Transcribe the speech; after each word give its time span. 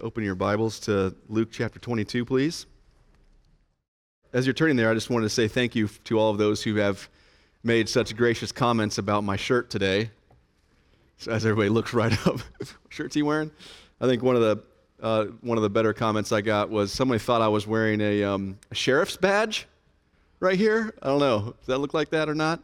Open 0.00 0.24
your 0.24 0.34
Bibles 0.34 0.80
to 0.80 1.14
Luke 1.28 1.50
chapter 1.52 1.78
22, 1.78 2.24
please. 2.24 2.64
As 4.32 4.46
you're 4.46 4.54
turning 4.54 4.76
there, 4.76 4.90
I 4.90 4.94
just 4.94 5.10
wanted 5.10 5.24
to 5.24 5.30
say 5.30 5.48
thank 5.48 5.74
you 5.74 5.86
to 6.04 6.18
all 6.18 6.30
of 6.30 6.38
those 6.38 6.62
who 6.62 6.76
have 6.76 7.10
made 7.62 7.90
such 7.90 8.16
gracious 8.16 8.52
comments 8.52 8.96
about 8.96 9.22
my 9.22 9.36
shirt 9.36 9.68
today. 9.68 10.10
So 11.18 11.30
as 11.30 11.44
everybody 11.44 11.68
looks 11.68 11.92
right 11.94 12.26
up, 12.26 12.40
shirt's 12.88 13.14
he 13.14 13.22
wearing? 13.22 13.50
I 14.00 14.06
think 14.06 14.22
one 14.22 14.34
of 14.34 14.40
the 14.40 14.62
uh, 15.02 15.24
one 15.42 15.58
of 15.58 15.62
the 15.62 15.70
better 15.70 15.92
comments 15.92 16.32
I 16.32 16.40
got 16.40 16.70
was 16.70 16.90
somebody 16.90 17.18
thought 17.18 17.42
I 17.42 17.48
was 17.48 17.66
wearing 17.66 18.00
a, 18.00 18.22
um, 18.22 18.56
a 18.70 18.74
sheriff's 18.74 19.16
badge 19.16 19.66
right 20.38 20.56
here. 20.56 20.94
I 21.02 21.08
don't 21.08 21.18
know. 21.18 21.54
Does 21.58 21.66
that 21.66 21.78
look 21.78 21.92
like 21.92 22.10
that 22.10 22.28
or 22.28 22.34
not? 22.34 22.62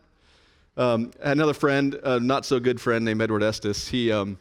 Um, 0.76 1.10
another 1.20 1.52
friend, 1.52 1.94
a 2.04 2.20
not 2.20 2.46
so 2.46 2.60
good 2.60 2.80
friend 2.80 3.04
named 3.04 3.20
Edward 3.20 3.42
Estes, 3.42 3.88
he 3.88 4.12
um, 4.12 4.38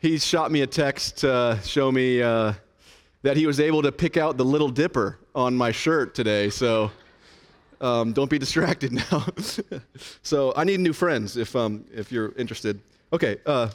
he 0.00 0.18
shot 0.18 0.52
me 0.52 0.62
a 0.62 0.66
text 0.66 1.18
to 1.18 1.58
show 1.64 1.90
me 1.90 2.22
uh, 2.22 2.52
that 3.22 3.36
he 3.36 3.46
was 3.46 3.58
able 3.58 3.82
to 3.82 3.90
pick 3.90 4.16
out 4.16 4.36
the 4.36 4.44
Little 4.44 4.68
Dipper 4.68 5.18
on 5.34 5.56
my 5.56 5.72
shirt 5.72 6.14
today. 6.14 6.50
So 6.50 6.90
um, 7.80 8.12
don't 8.12 8.30
be 8.30 8.38
distracted 8.38 8.92
now. 9.10 9.26
so 10.22 10.52
I 10.56 10.64
need 10.64 10.80
new 10.80 10.92
friends 10.92 11.36
if, 11.36 11.54
um, 11.56 11.84
if 11.92 12.12
you're 12.12 12.32
interested. 12.36 12.80
Okay, 13.12 13.38
uh, 13.44 13.70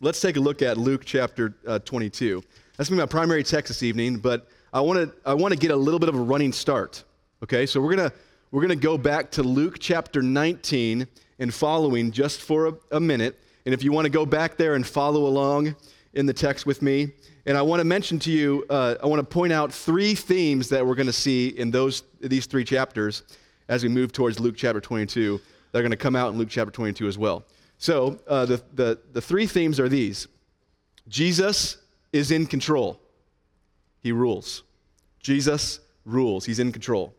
let's 0.00 0.20
take 0.20 0.36
a 0.36 0.40
look 0.40 0.60
at 0.60 0.76
Luke 0.76 1.02
chapter 1.04 1.54
uh, 1.66 1.78
22. 1.78 2.42
That's 2.76 2.90
going 2.90 2.98
to 2.98 3.06
be 3.06 3.08
my 3.08 3.10
primary 3.10 3.42
text 3.42 3.68
this 3.68 3.82
evening, 3.82 4.18
but 4.18 4.48
I 4.72 4.80
want 4.80 4.98
to 4.98 5.28
I 5.28 5.32
want 5.32 5.54
to 5.54 5.58
get 5.58 5.70
a 5.70 5.76
little 5.76 5.98
bit 5.98 6.10
of 6.10 6.14
a 6.14 6.20
running 6.20 6.52
start. 6.52 7.02
Okay, 7.42 7.64
so 7.64 7.80
we're 7.80 7.96
gonna 7.96 8.12
we're 8.50 8.60
gonna 8.60 8.76
go 8.76 8.98
back 8.98 9.30
to 9.32 9.42
Luke 9.42 9.78
chapter 9.80 10.20
19 10.20 11.06
and 11.38 11.54
following 11.54 12.12
just 12.12 12.42
for 12.42 12.66
a, 12.66 12.74
a 12.92 13.00
minute. 13.00 13.40
And 13.68 13.74
if 13.74 13.84
you 13.84 13.92
want 13.92 14.06
to 14.06 14.10
go 14.10 14.24
back 14.24 14.56
there 14.56 14.76
and 14.76 14.86
follow 14.86 15.26
along 15.26 15.76
in 16.14 16.24
the 16.24 16.32
text 16.32 16.64
with 16.64 16.80
me, 16.80 17.12
and 17.44 17.54
I 17.54 17.60
want 17.60 17.80
to 17.80 17.84
mention 17.84 18.18
to 18.20 18.30
you, 18.30 18.64
uh, 18.70 18.94
I 19.02 19.06
want 19.06 19.20
to 19.20 19.26
point 19.26 19.52
out 19.52 19.70
three 19.70 20.14
themes 20.14 20.70
that 20.70 20.86
we're 20.86 20.94
going 20.94 21.06
to 21.06 21.12
see 21.12 21.48
in 21.48 21.70
those 21.70 22.02
these 22.18 22.46
three 22.46 22.64
chapters 22.64 23.24
as 23.68 23.82
we 23.82 23.90
move 23.90 24.10
towards 24.10 24.40
Luke 24.40 24.54
chapter 24.56 24.80
22. 24.80 25.38
That 25.72 25.80
are 25.80 25.82
going 25.82 25.90
to 25.90 25.98
come 25.98 26.16
out 26.16 26.32
in 26.32 26.38
Luke 26.38 26.48
chapter 26.48 26.70
22 26.70 27.08
as 27.08 27.18
well. 27.18 27.44
So 27.76 28.18
uh, 28.26 28.46
the, 28.46 28.62
the 28.72 29.00
the 29.12 29.20
three 29.20 29.46
themes 29.46 29.78
are 29.78 29.88
these: 29.90 30.28
Jesus 31.06 31.76
is 32.10 32.30
in 32.30 32.46
control. 32.46 32.98
He 34.00 34.12
rules. 34.12 34.62
Jesus 35.20 35.80
rules. 36.06 36.46
He's 36.46 36.58
in 36.58 36.72
control. 36.72 37.14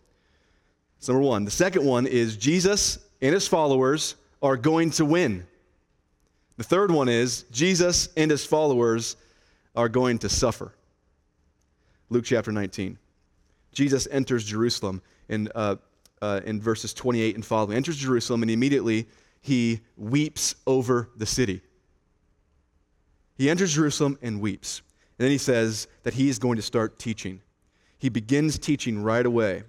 That's 0.97 1.09
number 1.09 1.21
one. 1.21 1.45
The 1.45 1.51
second 1.51 1.85
one 1.85 2.07
is 2.07 2.37
Jesus 2.37 2.97
and 3.21 3.35
his 3.35 3.47
followers 3.47 4.15
are 4.41 4.57
going 4.57 4.89
to 4.89 5.05
win. 5.05 5.45
The 6.59 6.65
third 6.65 6.91
one 6.91 7.07
is 7.07 7.43
Jesus 7.51 8.09
and 8.17 8.29
his 8.29 8.45
followers 8.45 9.15
are 9.77 9.87
going 9.87 10.17
to 10.19 10.27
suffer. 10.27 10.73
Luke 12.09 12.25
chapter 12.25 12.51
19. 12.51 12.97
Jesus 13.71 14.09
enters 14.11 14.43
Jerusalem 14.43 15.01
in, 15.29 15.49
uh, 15.55 15.77
uh, 16.21 16.41
in 16.43 16.59
verses 16.59 16.93
28 16.93 17.35
and 17.35 17.45
following. 17.45 17.77
Enters 17.77 17.95
Jerusalem 17.95 18.41
and 18.41 18.51
immediately 18.51 19.07
he 19.39 19.79
weeps 19.95 20.53
over 20.67 21.07
the 21.15 21.25
city. 21.25 21.61
He 23.37 23.49
enters 23.49 23.73
Jerusalem 23.73 24.19
and 24.21 24.41
weeps. 24.41 24.81
And 25.17 25.23
then 25.23 25.31
he 25.31 25.37
says 25.37 25.87
that 26.03 26.13
he 26.15 26.27
is 26.27 26.39
going 26.39 26.57
to 26.57 26.61
start 26.61 26.99
teaching. 26.99 27.39
He 27.99 28.09
begins 28.09 28.59
teaching 28.59 29.01
right 29.01 29.25
away. 29.25 29.63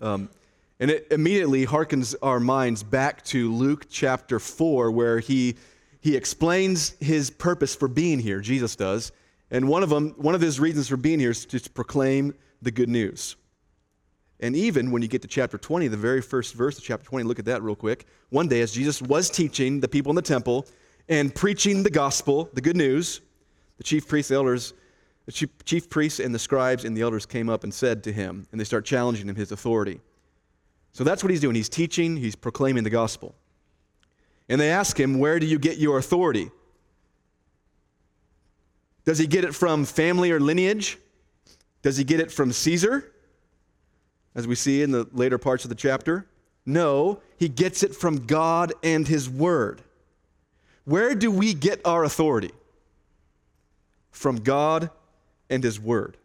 Um, 0.00 0.30
and 0.78 0.90
it 0.90 1.08
immediately 1.10 1.66
harkens 1.66 2.14
our 2.22 2.40
minds 2.40 2.82
back 2.82 3.22
to 3.24 3.52
Luke 3.52 3.84
chapter 3.90 4.38
4, 4.38 4.90
where 4.92 5.18
he 5.18 5.56
he 6.00 6.16
explains 6.16 6.90
his 7.00 7.30
purpose 7.30 7.74
for 7.74 7.88
being 7.88 8.18
here, 8.18 8.40
Jesus 8.40 8.76
does. 8.76 9.12
And 9.50 9.68
one 9.68 9.82
of 9.82 9.90
them, 9.90 10.14
one 10.16 10.34
of 10.34 10.40
his 10.40 10.60
reasons 10.60 10.88
for 10.88 10.96
being 10.96 11.18
here 11.18 11.32
is 11.32 11.44
to 11.46 11.60
proclaim 11.70 12.34
the 12.62 12.70
good 12.70 12.88
news. 12.88 13.36
And 14.40 14.56
even 14.56 14.90
when 14.90 15.02
you 15.02 15.08
get 15.08 15.22
to 15.22 15.28
chapter 15.28 15.58
20, 15.58 15.88
the 15.88 15.96
very 15.96 16.22
first 16.22 16.54
verse 16.54 16.78
of 16.78 16.84
chapter 16.84 17.04
20, 17.04 17.26
look 17.26 17.38
at 17.38 17.44
that 17.44 17.62
real 17.62 17.76
quick. 17.76 18.06
One 18.30 18.48
day, 18.48 18.62
as 18.62 18.72
Jesus 18.72 19.02
was 19.02 19.28
teaching 19.28 19.80
the 19.80 19.88
people 19.88 20.10
in 20.10 20.16
the 20.16 20.22
temple 20.22 20.66
and 21.08 21.34
preaching 21.34 21.82
the 21.82 21.90
gospel, 21.90 22.48
the 22.54 22.60
good 22.62 22.76
news, 22.76 23.20
the 23.76 23.84
chief 23.84 24.08
priests, 24.08 24.30
the 24.30 24.36
elders, 24.36 24.72
the 25.26 25.32
chief, 25.32 25.50
chief 25.64 25.90
priests 25.90 26.20
and 26.20 26.34
the 26.34 26.38
scribes 26.38 26.84
and 26.86 26.96
the 26.96 27.02
elders 27.02 27.26
came 27.26 27.50
up 27.50 27.64
and 27.64 27.74
said 27.74 28.02
to 28.04 28.12
him, 28.12 28.46
and 28.50 28.60
they 28.60 28.64
start 28.64 28.86
challenging 28.86 29.28
him 29.28 29.36
his 29.36 29.52
authority. 29.52 30.00
So 30.92 31.04
that's 31.04 31.22
what 31.22 31.30
he's 31.30 31.40
doing. 31.40 31.54
He's 31.54 31.68
teaching, 31.68 32.16
he's 32.16 32.34
proclaiming 32.34 32.84
the 32.84 32.90
gospel. 32.90 33.34
And 34.50 34.60
they 34.60 34.70
ask 34.70 34.98
him, 34.98 35.20
Where 35.20 35.38
do 35.38 35.46
you 35.46 35.58
get 35.58 35.78
your 35.78 35.96
authority? 35.96 36.50
Does 39.04 39.16
he 39.16 39.26
get 39.26 39.44
it 39.44 39.54
from 39.54 39.84
family 39.84 40.32
or 40.32 40.40
lineage? 40.40 40.98
Does 41.82 41.96
he 41.96 42.04
get 42.04 42.20
it 42.20 42.30
from 42.30 42.52
Caesar? 42.52 43.12
As 44.34 44.46
we 44.46 44.56
see 44.56 44.82
in 44.82 44.90
the 44.90 45.08
later 45.12 45.38
parts 45.38 45.64
of 45.64 45.68
the 45.68 45.76
chapter? 45.76 46.26
No, 46.66 47.20
he 47.38 47.48
gets 47.48 47.82
it 47.82 47.94
from 47.94 48.26
God 48.26 48.72
and 48.82 49.06
his 49.06 49.30
word. 49.30 49.82
Where 50.84 51.14
do 51.14 51.30
we 51.30 51.54
get 51.54 51.80
our 51.84 52.04
authority? 52.04 52.50
From 54.10 54.36
God 54.36 54.90
and 55.48 55.62
his 55.62 55.80
word. 55.80 56.16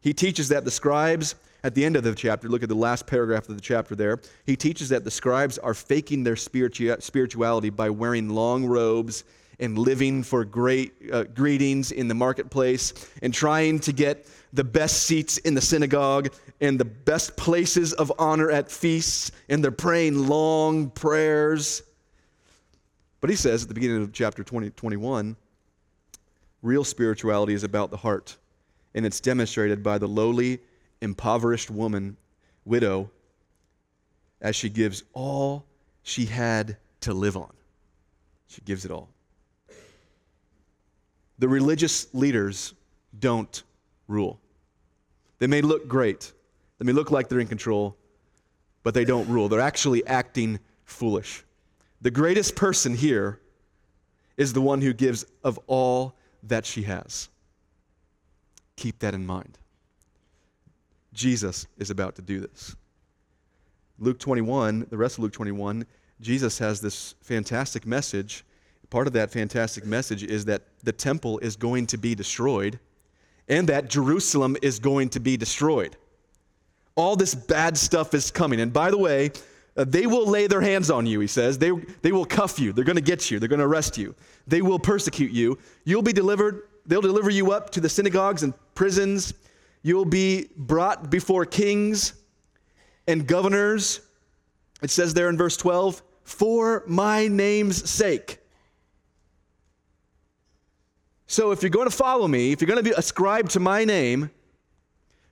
He 0.00 0.12
teaches 0.14 0.48
that 0.48 0.64
the 0.64 0.70
scribes 0.70 1.34
at 1.62 1.74
the 1.74 1.84
end 1.84 1.96
of 1.96 2.04
the 2.04 2.14
chapter, 2.14 2.48
look 2.48 2.62
at 2.62 2.68
the 2.68 2.74
last 2.74 3.06
paragraph 3.06 3.48
of 3.48 3.54
the 3.54 3.60
chapter 3.60 3.94
there. 3.94 4.20
He 4.46 4.56
teaches 4.56 4.88
that 4.88 5.04
the 5.04 5.10
scribes 5.10 5.58
are 5.58 5.74
faking 5.74 6.24
their 6.24 6.36
spirituality 6.36 7.70
by 7.70 7.90
wearing 7.90 8.30
long 8.30 8.64
robes 8.64 9.24
and 9.58 9.76
living 9.76 10.22
for 10.22 10.44
great 10.44 10.94
uh, 11.12 11.24
greetings 11.24 11.92
in 11.92 12.08
the 12.08 12.14
marketplace 12.14 12.94
and 13.20 13.32
trying 13.32 13.78
to 13.80 13.92
get 13.92 14.26
the 14.54 14.64
best 14.64 15.02
seats 15.02 15.36
in 15.38 15.54
the 15.54 15.60
synagogue 15.60 16.32
and 16.60 16.80
the 16.80 16.84
best 16.84 17.36
places 17.36 17.92
of 17.92 18.10
honor 18.18 18.50
at 18.50 18.70
feasts, 18.70 19.30
and 19.48 19.62
they're 19.62 19.70
praying 19.70 20.26
long 20.26 20.90
prayers. 20.90 21.82
But 23.20 23.30
he 23.30 23.36
says 23.36 23.62
at 23.62 23.68
the 23.68 23.74
beginning 23.74 24.02
of 24.02 24.12
chapter 24.12 24.42
20, 24.42 24.70
21 24.70 25.36
real 26.62 26.84
spirituality 26.84 27.54
is 27.54 27.64
about 27.64 27.90
the 27.90 27.96
heart, 27.96 28.36
and 28.94 29.06
it's 29.06 29.20
demonstrated 29.20 29.82
by 29.82 29.98
the 29.98 30.08
lowly 30.08 30.60
impoverished 31.00 31.70
woman, 31.70 32.16
widow, 32.64 33.10
as 34.40 34.56
she 34.56 34.68
gives 34.68 35.02
all 35.12 35.66
she 36.02 36.26
had 36.26 36.76
to 37.00 37.14
live 37.14 37.36
on. 37.36 37.52
She 38.48 38.60
gives 38.62 38.84
it 38.84 38.90
all. 38.90 39.08
The 41.38 41.48
religious 41.48 42.12
leaders 42.12 42.74
don't 43.18 43.62
rule. 44.08 44.40
They 45.38 45.46
may 45.46 45.62
look 45.62 45.88
great, 45.88 46.32
they 46.78 46.84
may 46.84 46.92
look 46.92 47.10
like 47.10 47.28
they're 47.28 47.40
in 47.40 47.46
control, 47.46 47.96
but 48.82 48.94
they 48.94 49.04
don't 49.04 49.28
rule. 49.28 49.48
They're 49.48 49.60
actually 49.60 50.06
acting 50.06 50.58
foolish. 50.84 51.44
The 52.02 52.10
greatest 52.10 52.56
person 52.56 52.94
here 52.94 53.40
is 54.36 54.52
the 54.52 54.60
one 54.60 54.80
who 54.80 54.92
gives 54.92 55.24
of 55.44 55.58
all 55.66 56.16
that 56.44 56.64
she 56.64 56.82
has. 56.84 57.28
Keep 58.80 59.00
that 59.00 59.12
in 59.12 59.26
mind. 59.26 59.58
Jesus 61.12 61.66
is 61.76 61.90
about 61.90 62.16
to 62.16 62.22
do 62.22 62.40
this. 62.40 62.74
Luke 63.98 64.18
21, 64.18 64.86
the 64.88 64.96
rest 64.96 65.18
of 65.18 65.24
Luke 65.24 65.34
21, 65.34 65.84
Jesus 66.22 66.58
has 66.58 66.80
this 66.80 67.14
fantastic 67.20 67.84
message. 67.84 68.42
Part 68.88 69.06
of 69.06 69.12
that 69.12 69.30
fantastic 69.30 69.84
message 69.84 70.22
is 70.22 70.46
that 70.46 70.62
the 70.82 70.92
temple 70.92 71.38
is 71.40 71.56
going 71.56 71.88
to 71.88 71.98
be 71.98 72.14
destroyed 72.14 72.80
and 73.50 73.68
that 73.68 73.90
Jerusalem 73.90 74.56
is 74.62 74.78
going 74.78 75.10
to 75.10 75.20
be 75.20 75.36
destroyed. 75.36 75.98
All 76.94 77.16
this 77.16 77.34
bad 77.34 77.76
stuff 77.76 78.14
is 78.14 78.30
coming. 78.30 78.60
And 78.60 78.72
by 78.72 78.90
the 78.90 78.96
way, 78.96 79.32
uh, 79.76 79.84
they 79.86 80.06
will 80.06 80.26
lay 80.26 80.46
their 80.46 80.62
hands 80.62 80.90
on 80.90 81.04
you, 81.04 81.20
he 81.20 81.26
says. 81.26 81.58
They, 81.58 81.72
they 82.00 82.12
will 82.12 82.24
cuff 82.24 82.58
you. 82.58 82.72
They're 82.72 82.84
going 82.84 82.96
to 82.96 83.02
get 83.02 83.30
you. 83.30 83.38
They're 83.38 83.48
going 83.50 83.60
to 83.60 83.66
arrest 83.66 83.98
you. 83.98 84.14
They 84.46 84.62
will 84.62 84.78
persecute 84.78 85.32
you. 85.32 85.58
You'll 85.84 86.00
be 86.00 86.14
delivered. 86.14 86.62
They'll 86.86 87.02
deliver 87.02 87.30
you 87.30 87.52
up 87.52 87.70
to 87.70 87.80
the 87.80 87.88
synagogues 87.88 88.42
and 88.42 88.54
prisons 88.80 89.34
You'll 89.82 90.04
be 90.04 90.48
brought 90.56 91.10
before 91.10 91.46
kings 91.46 92.14
and 93.06 93.26
governors. 93.26 94.00
It 94.82 94.90
says 94.90 95.14
there 95.14 95.28
in 95.28 95.36
verse 95.36 95.56
12, 95.56 96.02
for 96.22 96.84
my 96.86 97.28
name's 97.28 97.88
sake. 97.88 98.38
So 101.26 101.52
if 101.52 101.62
you're 101.62 101.70
going 101.70 101.88
to 101.88 101.96
follow 101.96 102.28
me, 102.28 102.52
if 102.52 102.60
you're 102.60 102.66
going 102.66 102.82
to 102.82 102.90
be 102.90 102.94
ascribed 102.96 103.52
to 103.52 103.60
my 103.60 103.84
name, 103.84 104.30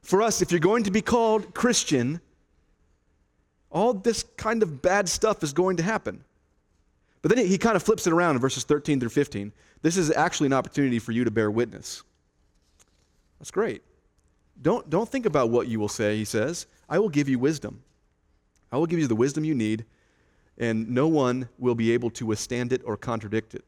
for 0.02 0.22
us, 0.22 0.40
if 0.40 0.50
you're 0.50 0.60
going 0.60 0.84
to 0.84 0.90
be 0.90 1.02
called 1.02 1.52
Christian, 1.54 2.20
all 3.70 3.92
this 3.92 4.24
kind 4.36 4.62
of 4.62 4.80
bad 4.80 5.08
stuff 5.08 5.42
is 5.42 5.52
going 5.52 5.76
to 5.76 5.82
happen. 5.82 6.24
But 7.20 7.34
then 7.34 7.44
he 7.44 7.58
kind 7.58 7.76
of 7.76 7.82
flips 7.82 8.06
it 8.06 8.12
around 8.12 8.36
in 8.36 8.40
verses 8.40 8.64
13 8.64 9.00
through 9.00 9.08
15. 9.10 9.52
This 9.82 9.96
is 9.96 10.10
actually 10.10 10.46
an 10.46 10.52
opportunity 10.52 10.98
for 10.98 11.12
you 11.12 11.24
to 11.24 11.30
bear 11.30 11.50
witness. 11.50 12.04
That's 13.38 13.50
great. 13.50 13.82
Don't, 14.60 14.88
don't 14.90 15.08
think 15.08 15.26
about 15.26 15.50
what 15.50 15.68
you 15.68 15.78
will 15.78 15.88
say, 15.88 16.16
he 16.16 16.24
says. 16.24 16.66
I 16.88 16.98
will 16.98 17.08
give 17.08 17.28
you 17.28 17.38
wisdom. 17.38 17.82
I 18.72 18.76
will 18.76 18.86
give 18.86 18.98
you 18.98 19.06
the 19.06 19.14
wisdom 19.16 19.44
you 19.44 19.54
need, 19.54 19.84
and 20.58 20.88
no 20.88 21.06
one 21.08 21.48
will 21.58 21.74
be 21.74 21.92
able 21.92 22.10
to 22.10 22.26
withstand 22.26 22.72
it 22.72 22.82
or 22.84 22.96
contradict 22.96 23.54
it. 23.54 23.64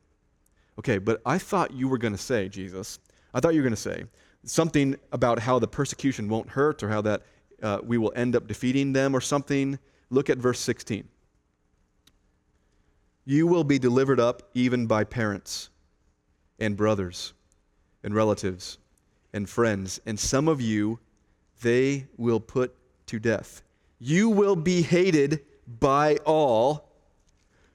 Okay, 0.79 0.99
but 0.99 1.21
I 1.25 1.39
thought 1.39 1.73
you 1.73 1.89
were 1.89 1.99
going 1.99 2.13
to 2.15 2.19
say, 2.19 2.49
Jesus, 2.49 2.99
I 3.33 3.41
thought 3.41 3.55
you 3.55 3.61
were 3.61 3.69
going 3.69 3.75
to 3.75 3.81
say 3.81 4.05
something 4.45 4.97
about 5.13 5.39
how 5.39 5.59
the 5.59 5.69
persecution 5.69 6.29
won't 6.29 6.49
hurt 6.49 6.83
or 6.83 6.89
how 6.89 7.03
that 7.03 7.23
uh, 7.63 7.79
we 7.83 7.99
will 7.99 8.13
end 8.17 8.35
up 8.35 8.47
defeating 8.47 8.93
them 8.93 9.15
or 9.15 9.21
something. 9.21 9.79
Look 10.09 10.31
at 10.31 10.39
verse 10.39 10.59
16. 10.61 11.07
You 13.27 13.47
will 13.47 13.65
be 13.65 13.79
delivered 13.79 14.19
up 14.19 14.43
even 14.55 14.87
by 14.87 15.05
parents 15.05 15.69
and 16.59 16.77
brothers 16.77 17.35
and 18.03 18.15
relatives 18.15 18.79
and 19.33 19.49
friends, 19.49 20.01
and 20.07 20.19
some 20.19 20.49
of 20.49 20.61
you 20.61 20.99
they 21.63 22.07
will 22.17 22.41
put 22.41 22.75
to 23.07 23.19
death. 23.19 23.63
You 23.99 24.29
will 24.29 24.57
be 24.57 24.83
hated 24.83 25.45
by 25.67 26.17
all 26.25 26.89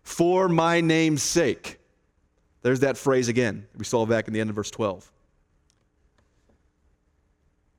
for 0.04 0.50
my 0.50 0.82
name's 0.82 1.24
sake. 1.24 1.80
There's 2.62 2.80
that 2.80 2.98
phrase 2.98 3.28
again 3.28 3.68
we 3.78 3.86
saw 3.86 4.06
back 4.06 4.28
in 4.28 4.34
the 4.34 4.40
end 4.40 4.50
of 4.50 4.56
verse 4.56 4.72
12. 4.72 5.12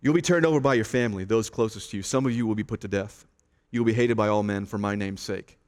You'll 0.01 0.15
be 0.15 0.23
turned 0.23 0.47
over 0.47 0.61
by 0.61 0.75
your 0.75 0.85
family, 0.85 1.25
those 1.25 1.51
closest 1.51 1.91
to 1.91 1.97
you. 1.97 2.03
Some 2.03 2.27
of 2.27 2.33
you 2.33 2.47
will 2.47 2.55
be 2.55 2.63
put 2.63 2.81
to 2.83 2.89
death. 2.89 3.27
You 3.73 3.81
will 3.81 3.87
be 3.87 3.93
hated 3.93 4.17
by 4.17 4.29
all 4.29 4.45
men 4.45 4.65
for 4.65 4.79
my 4.79 4.95
name's 4.95 5.21
sake. 5.21 5.59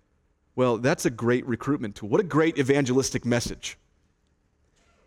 Well, 0.54 0.78
that's 0.78 1.06
a 1.06 1.10
great 1.10 1.46
recruitment 1.46 1.96
tool. 1.96 2.08
What 2.08 2.20
a 2.20 2.24
great 2.24 2.58
evangelistic 2.58 3.24
message. 3.24 3.76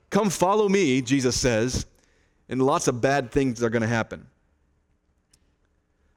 Come 0.09 0.29
follow 0.29 0.67
me, 0.67 1.01
Jesus 1.01 1.39
says, 1.39 1.85
and 2.51 2.61
lots 2.61 2.87
of 2.87 3.01
bad 3.01 3.31
things 3.31 3.63
are 3.63 3.69
going 3.69 3.81
to 3.81 3.87
happen. 3.87 4.27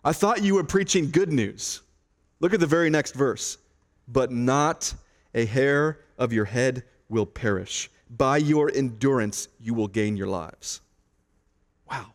I 0.04 0.12
thought 0.12 0.42
you 0.42 0.56
were 0.56 0.64
preaching 0.64 1.10
good 1.10 1.32
news. 1.32 1.80
Look 2.40 2.52
at 2.52 2.60
the 2.60 2.66
very 2.66 2.90
next 2.90 3.14
verse. 3.14 3.56
But 4.06 4.30
not 4.30 4.92
a 5.34 5.46
hair 5.46 6.00
of 6.18 6.32
your 6.32 6.44
head 6.44 6.82
will 7.08 7.24
perish. 7.24 7.90
By 8.10 8.36
your 8.36 8.70
endurance, 8.74 9.48
you 9.60 9.72
will 9.72 9.88
gain 9.88 10.16
your 10.16 10.26
lives. 10.26 10.80
Wow. 11.90 12.12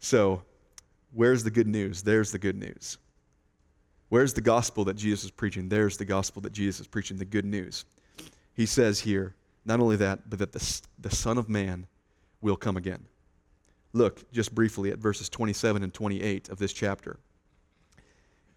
So, 0.00 0.42
where's 1.12 1.44
the 1.44 1.50
good 1.50 1.68
news? 1.68 2.02
There's 2.02 2.32
the 2.32 2.38
good 2.38 2.56
news. 2.56 2.98
Where's 4.08 4.32
the 4.32 4.40
gospel 4.40 4.84
that 4.86 4.94
Jesus 4.96 5.26
is 5.26 5.30
preaching? 5.30 5.68
There's 5.68 5.96
the 5.96 6.04
gospel 6.04 6.42
that 6.42 6.52
Jesus 6.52 6.80
is 6.80 6.86
preaching, 6.86 7.18
the 7.18 7.24
good 7.24 7.44
news. 7.44 7.84
He 8.54 8.66
says 8.66 8.98
here, 8.98 9.34
not 9.66 9.80
only 9.80 9.96
that, 9.96 10.30
but 10.30 10.38
that 10.38 10.52
the, 10.52 10.82
the 10.98 11.14
Son 11.14 11.38
of 11.38 11.48
Man 11.48 11.86
will 12.40 12.56
come 12.56 12.76
again. 12.76 13.04
Look 13.92 14.30
just 14.30 14.54
briefly 14.54 14.90
at 14.90 14.98
verses 14.98 15.28
27 15.28 15.82
and 15.82 15.92
28 15.92 16.48
of 16.48 16.58
this 16.58 16.72
chapter. 16.72 17.18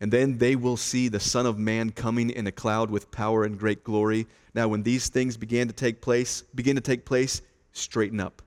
And 0.02 0.14
then 0.14 0.38
they 0.38 0.56
will 0.56 0.78
see 0.78 1.10
the 1.10 1.20
Son 1.20 1.46
of 1.46 1.58
Man 1.58 1.92
coming 1.92 2.30
in 2.30 2.48
a 2.48 2.52
cloud 2.52 2.90
with 2.90 3.12
power 3.12 3.44
and 3.44 3.58
great 3.58 3.84
glory. 3.84 4.28
Now, 4.54 4.68
when 4.68 4.84
these 4.84 5.10
things 5.10 5.36
begin 5.36 5.68
to 5.68 5.74
take 5.74 6.02
place, 6.02 6.44
begin 6.56 6.76
to 6.76 6.82
take 6.82 7.06
place, 7.06 7.42
straighten 7.74 8.20
up 8.20 8.42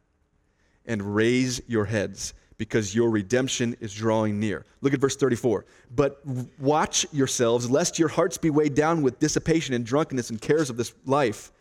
and 0.87 1.15
raise 1.15 1.61
your 1.67 1.85
heads 1.85 2.35
because 2.56 2.94
your 2.94 3.11
redemption 3.11 3.76
is 3.81 3.93
drawing 3.93 4.38
near. 4.38 4.65
Look 4.81 4.94
at 4.94 5.00
verse 5.00 5.17
34. 5.17 5.67
But 5.94 6.23
watch 6.58 7.06
yourselves, 7.12 7.70
lest 7.70 7.99
your 7.99 8.08
hearts 8.08 8.38
be 8.38 8.50
weighed 8.50 8.75
down 8.75 9.03
with 9.03 9.19
dissipation 9.19 9.75
and 9.75 9.85
drunkenness 9.85 10.31
and 10.31 10.41
cares 10.41 10.70
of 10.70 10.76
this 10.76 10.94
life, 11.05 11.53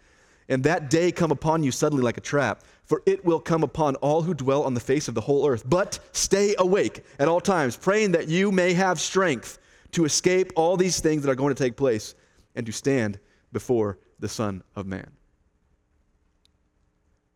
and 0.52 0.64
that 0.66 0.90
day 0.90 1.14
come 1.14 1.32
upon 1.32 1.64
you 1.64 1.72
suddenly 1.72 2.04
like 2.04 2.18
a 2.18 2.22
trap. 2.22 2.64
For 2.84 3.02
it 3.06 3.24
will 3.24 3.40
come 3.40 3.64
upon 3.64 3.96
all 3.96 4.22
who 4.22 4.34
dwell 4.34 4.64
on 4.64 4.74
the 4.74 4.82
face 4.82 5.08
of 5.08 5.16
the 5.16 5.22
whole 5.22 5.48
earth. 5.48 5.64
But 5.66 5.98
stay 6.12 6.56
awake 6.60 7.06
at 7.20 7.30
all 7.30 7.40
times, 7.40 7.78
praying 7.78 8.12
that 8.12 8.28
you 8.28 8.52
may 8.52 8.74
have 8.74 9.00
strength 9.00 9.60
to 9.92 10.04
escape 10.04 10.52
all 10.58 10.76
these 10.76 11.00
things 11.00 11.24
that 11.24 11.32
are 11.32 11.36
going 11.36 11.56
to 11.56 11.64
take 11.64 11.78
place 11.78 12.16
and 12.54 12.66
to 12.66 12.74
stand 12.74 13.18
before 13.54 13.98
the 14.20 14.28
Son 14.28 14.62
of 14.76 14.86
Man. 14.86 15.10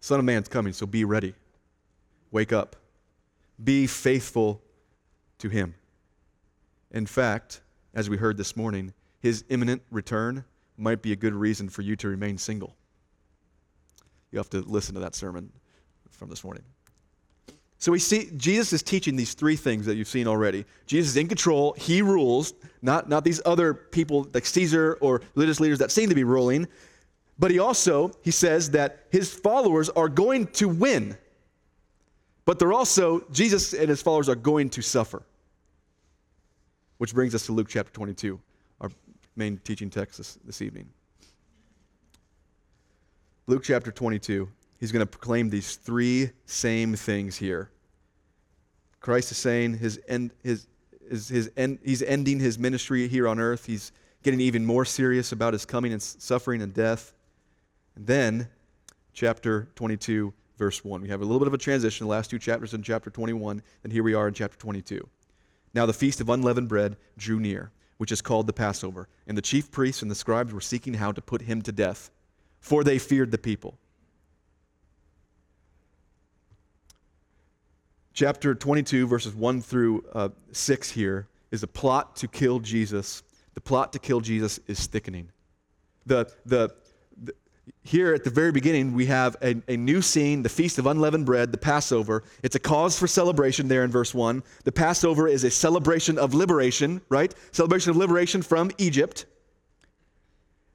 Son 0.02 0.20
of 0.20 0.26
Man's 0.26 0.50
coming, 0.50 0.74
so 0.74 0.86
be 0.86 1.06
ready. 1.06 1.34
Wake 2.32 2.52
up. 2.52 2.76
Be 3.64 3.88
faithful 3.88 4.62
to 5.38 5.48
him. 5.48 5.74
In 6.92 7.06
fact, 7.06 7.62
as 7.94 8.10
we 8.10 8.18
heard 8.18 8.36
this 8.36 8.58
morning, 8.58 8.94
his 9.22 9.46
imminent 9.48 9.84
return 9.90 10.44
might 10.78 11.02
be 11.02 11.14
a 11.14 11.16
good 11.16 11.34
reason 11.34 11.70
for 11.70 11.82
you 11.82 11.96
to 11.96 12.10
remain 12.10 12.38
single. 12.38 12.76
You 14.36 14.40
have 14.40 14.50
to 14.50 14.60
listen 14.60 14.96
to 14.96 15.00
that 15.00 15.16
sermon 15.16 15.50
from 16.12 16.30
this 16.30 16.44
morning. 16.44 16.62
So 17.78 17.90
we 17.90 18.00
see 18.00 18.30
Jesus 18.36 18.74
is 18.74 18.84
teaching 18.84 19.16
these 19.16 19.34
three 19.34 19.56
things 19.56 19.86
that 19.86 19.96
you've 19.96 20.10
seen 20.10 20.28
already. 20.28 20.66
Jesus 20.88 21.12
is 21.12 21.18
in 21.18 21.30
control, 21.30 21.74
he 21.78 22.02
rules, 22.02 22.54
not, 22.82 23.08
not 23.08 23.24
these 23.24 23.40
other 23.46 23.74
people 23.74 24.28
like 24.34 24.46
Caesar 24.46 24.98
or 25.00 25.22
religious 25.36 25.62
leaders 25.62 25.80
that 25.80 25.90
seem 25.90 26.10
to 26.10 26.16
be 26.16 26.26
ruling. 26.26 26.68
But 27.40 27.50
he 27.50 27.60
also, 27.60 28.12
he 28.24 28.32
says 28.32 28.72
that 28.72 29.06
his 29.10 29.34
followers 29.34 29.90
are 29.92 30.10
going 30.10 30.48
to 30.48 30.68
win. 30.68 31.18
But 32.44 32.60
they're 32.60 32.74
also, 32.74 33.26
Jesus 33.32 33.72
and 33.72 33.88
his 33.88 34.02
followers 34.02 34.28
are 34.28 34.36
going 34.36 34.70
to 34.72 34.82
suffer. 34.82 35.24
Which 36.98 37.14
brings 37.14 37.34
us 37.34 37.46
to 37.46 37.54
Luke 37.54 37.70
chapter 37.70 37.94
22, 37.94 38.38
our 38.82 38.92
main 39.38 39.62
teaching 39.64 39.90
text 39.90 40.18
this, 40.18 40.38
this 40.44 40.62
evening. 40.62 40.90
Luke 43.48 43.62
chapter 43.64 43.92
22, 43.92 44.50
he's 44.80 44.92
going 44.92 45.02
to 45.02 45.06
proclaim 45.06 45.52
these 45.52 45.76
three 45.76 46.32
same 46.48 46.96
things 46.96 47.38
here. 47.38 47.70
Christ 49.00 49.32
is 49.32 49.38
saying 49.38 49.78
his 49.78 50.00
end, 50.08 50.32
his, 50.44 50.66
his, 51.08 51.28
his 51.28 51.52
end, 51.56 51.78
he's 51.84 52.02
ending 52.02 52.40
his 52.40 52.58
ministry 52.58 53.08
here 53.08 53.28
on 53.28 53.40
earth. 53.40 53.68
He's 53.68 53.92
getting 54.24 54.42
even 54.42 54.66
more 54.66 54.84
serious 54.84 55.32
about 55.32 55.54
his 55.54 55.64
coming 55.64 55.94
and 55.94 56.02
suffering 56.02 56.64
and 56.64 56.74
death. 56.74 57.14
And 57.96 58.08
then, 58.08 58.48
chapter 59.14 59.68
22, 59.76 60.34
verse 60.58 60.84
1. 60.84 61.02
We 61.02 61.10
have 61.10 61.22
a 61.22 61.26
little 61.26 61.40
bit 61.40 61.48
of 61.48 61.54
a 61.54 61.60
transition, 61.60 62.08
the 62.08 62.12
last 62.12 62.32
two 62.32 62.40
chapters 62.40 62.74
in 62.74 62.82
chapter 62.82 63.12
21, 63.12 63.62
and 63.84 63.94
here 63.94 64.02
we 64.02 64.16
are 64.16 64.28
in 64.28 64.34
chapter 64.34 64.58
22. 64.58 65.08
Now 65.76 65.86
the 65.86 65.94
feast 65.94 66.20
of 66.20 66.30
unleavened 66.30 66.68
bread 66.68 66.98
drew 67.16 67.40
near, 67.40 67.72
which 67.98 68.12
is 68.12 68.24
called 68.24 68.48
the 68.48 68.54
Passover, 68.54 69.08
and 69.28 69.38
the 69.38 69.44
chief 69.44 69.70
priests 69.70 70.02
and 70.02 70.10
the 70.10 70.16
scribes 70.16 70.52
were 70.52 70.62
seeking 70.62 70.96
how 70.96 71.12
to 71.12 71.22
put 71.22 71.44
him 71.44 71.62
to 71.62 71.72
death, 71.72 72.10
for 72.66 72.84
they 72.84 72.98
feared 72.98 73.30
the 73.30 73.38
people. 73.38 73.78
Chapter 78.12 78.56
22, 78.56 79.06
verses 79.06 79.36
1 79.36 79.62
through 79.62 80.04
uh, 80.16 80.30
6 80.52 80.90
here 80.90 81.28
is 81.52 81.62
a 81.62 81.68
plot 81.68 82.16
to 82.16 82.28
kill 82.28 82.60
Jesus. 82.60 83.22
The 83.54 83.62
plot 83.62 83.94
to 83.94 84.00
kill 84.00 84.20
Jesus 84.20 84.60
is 84.66 84.88
thickening. 84.88 85.30
The, 86.08 86.28
the, 86.48 86.74
here 87.84 88.16
at 88.16 88.24
the 88.24 88.32
very 88.32 88.52
beginning, 88.52 88.96
we 88.96 89.06
have 89.06 89.36
a, 89.44 89.62
a, 89.68 89.78
new 89.78 90.02
scene, 90.02 90.42
the 90.42 90.50
Feast 90.50 90.80
of 90.80 90.88
Unleavened 90.88 91.28
Bread, 91.28 91.52
the 91.52 91.60
Passover. 91.60 92.24
It's 92.42 92.56
a 92.56 92.60
cause 92.60 92.98
for 92.98 93.06
celebration 93.06 93.68
there 93.68 93.84
in 93.84 93.92
verse 93.92 94.16
1. 94.16 94.42
The 94.63 94.72
Passover 94.72 95.28
is 95.28 95.44
a 95.44 95.51
celebration 95.51 96.18
of 96.18 96.34
liberation, 96.34 97.00
right? 97.10 97.32
Celebration 97.51 97.92
of 97.92 97.98
liberation 97.98 98.42
from 98.42 98.72
Egypt. 98.80 99.28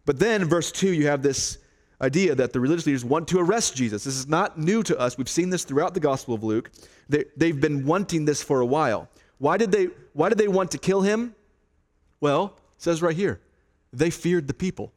But 0.04 0.20
then 0.20 0.44
verse 0.44 0.70
2, 0.70 0.92
you 0.92 1.08
have 1.08 1.22
this 1.22 1.58
idea 2.00 2.34
that 2.34 2.52
the 2.52 2.60
religious 2.60 2.86
leaders 2.86 3.04
want 3.04 3.28
to 3.28 3.38
arrest 3.38 3.76
Jesus. 3.76 4.04
This 4.04 4.16
is 4.16 4.28
not 4.28 4.58
new 4.58 4.82
to 4.84 4.98
us. 4.98 5.18
We've 5.18 5.28
seen 5.28 5.50
this 5.50 5.64
throughout 5.64 5.94
the 5.94 6.00
Gospel 6.00 6.34
of 6.34 6.42
Luke. 6.42 6.70
They, 7.08 7.24
they've 7.36 7.60
been 7.60 7.84
wanting 7.84 8.24
this 8.24 8.42
for 8.42 8.60
a 8.60 8.66
while. 8.66 9.08
Why 9.38 9.56
did, 9.56 9.72
they, 9.72 9.88
why 10.12 10.28
did 10.28 10.38
they 10.38 10.48
want 10.48 10.70
to 10.72 10.78
kill 10.78 11.02
him? 11.02 11.34
Well, 12.20 12.54
it 12.76 12.82
says 12.82 13.02
right 13.02 13.16
here, 13.16 13.40
they 13.92 14.10
feared 14.10 14.46
the 14.46 14.54
people. 14.54 14.92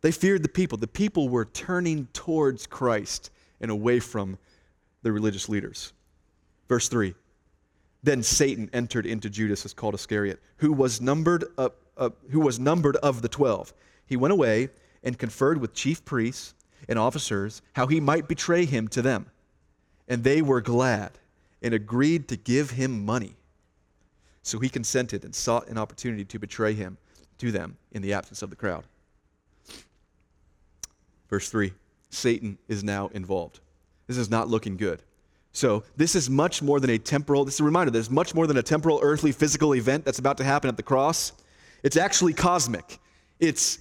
They 0.00 0.12
feared 0.12 0.42
the 0.42 0.48
people. 0.48 0.78
The 0.78 0.86
people 0.86 1.28
were 1.28 1.44
turning 1.44 2.06
towards 2.12 2.66
Christ 2.66 3.30
and 3.60 3.70
away 3.70 4.00
from 4.00 4.38
the 5.02 5.12
religious 5.12 5.48
leaders. 5.48 5.92
Verse 6.68 6.88
3 6.88 7.14
Then 8.02 8.22
Satan 8.22 8.70
entered 8.72 9.06
into 9.06 9.28
Judas, 9.30 9.64
as 9.64 9.72
called 9.72 9.94
Iscariot, 9.94 10.40
who 10.58 10.72
was 10.72 11.00
numbered, 11.00 11.44
uh, 11.56 11.70
uh, 11.96 12.10
who 12.30 12.40
was 12.40 12.58
numbered 12.60 12.96
of 12.96 13.22
the 13.22 13.28
twelve. 13.28 13.72
He 14.08 14.16
went 14.16 14.32
away 14.32 14.70
and 15.02 15.18
conferred 15.18 15.58
with 15.58 15.74
chief 15.74 16.04
priests 16.04 16.54
and 16.88 16.98
officers 16.98 17.62
how 17.74 17.86
he 17.86 18.00
might 18.00 18.26
betray 18.26 18.64
him 18.64 18.88
to 18.88 19.02
them. 19.02 19.26
And 20.08 20.24
they 20.24 20.42
were 20.42 20.60
glad 20.60 21.12
and 21.62 21.74
agreed 21.74 22.28
to 22.28 22.36
give 22.36 22.70
him 22.70 23.04
money. 23.04 23.36
So 24.42 24.58
he 24.58 24.68
consented 24.68 25.24
and 25.24 25.34
sought 25.34 25.68
an 25.68 25.76
opportunity 25.76 26.24
to 26.24 26.38
betray 26.38 26.72
him 26.72 26.96
to 27.38 27.52
them 27.52 27.76
in 27.92 28.02
the 28.02 28.14
absence 28.14 28.42
of 28.42 28.50
the 28.50 28.56
crowd. 28.56 28.84
Verse 31.28 31.50
3 31.50 31.72
Satan 32.10 32.58
is 32.68 32.82
now 32.82 33.08
involved. 33.08 33.60
This 34.06 34.16
is 34.16 34.30
not 34.30 34.48
looking 34.48 34.76
good. 34.78 35.02
So, 35.52 35.82
this 35.96 36.14
is 36.14 36.30
much 36.30 36.62
more 36.62 36.78
than 36.78 36.90
a 36.90 36.98
temporal, 36.98 37.44
this 37.44 37.54
is 37.54 37.60
a 37.60 37.64
reminder, 37.64 37.90
there's 37.90 38.10
much 38.10 38.34
more 38.34 38.46
than 38.46 38.58
a 38.58 38.62
temporal, 38.62 39.00
earthly, 39.02 39.32
physical 39.32 39.74
event 39.74 40.04
that's 40.04 40.18
about 40.18 40.36
to 40.38 40.44
happen 40.44 40.68
at 40.68 40.76
the 40.76 40.82
cross. 40.82 41.32
It's 41.82 41.96
actually 41.96 42.32
cosmic. 42.32 42.98
It's 43.40 43.78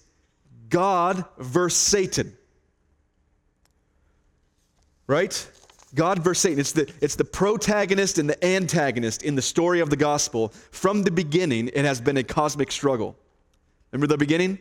God 0.70 1.26
versus 1.38 1.80
Satan. 1.80 2.38
Right? 5.08 5.50
God 5.96 6.20
versus 6.20 6.42
Satan. 6.42 6.60
It's 6.60 6.72
the, 6.74 6.92
it's 7.02 7.16
the 7.16 7.26
protagonist 7.26 8.18
and 8.18 8.30
the 8.30 8.46
antagonist 8.46 9.24
in 9.24 9.36
the 9.36 9.42
story 9.42 9.80
of 9.80 9.90
the 9.90 9.96
gospel. 9.96 10.50
From 10.72 11.04
the 11.04 11.12
beginning, 11.12 11.70
it 11.74 11.86
has 11.86 12.02
been 12.02 12.18
a 12.18 12.24
cosmic 12.24 12.72
struggle. 12.72 13.18
Remember 13.92 14.08
the 14.08 14.18
beginning? 14.18 14.60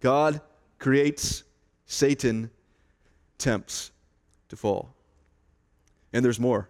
God 0.00 0.40
creates 0.78 1.44
Satan 1.86 2.50
tempts 3.38 3.92
to 4.48 4.56
fall. 4.56 4.94
And 6.12 6.24
there's 6.24 6.40
more. 6.40 6.68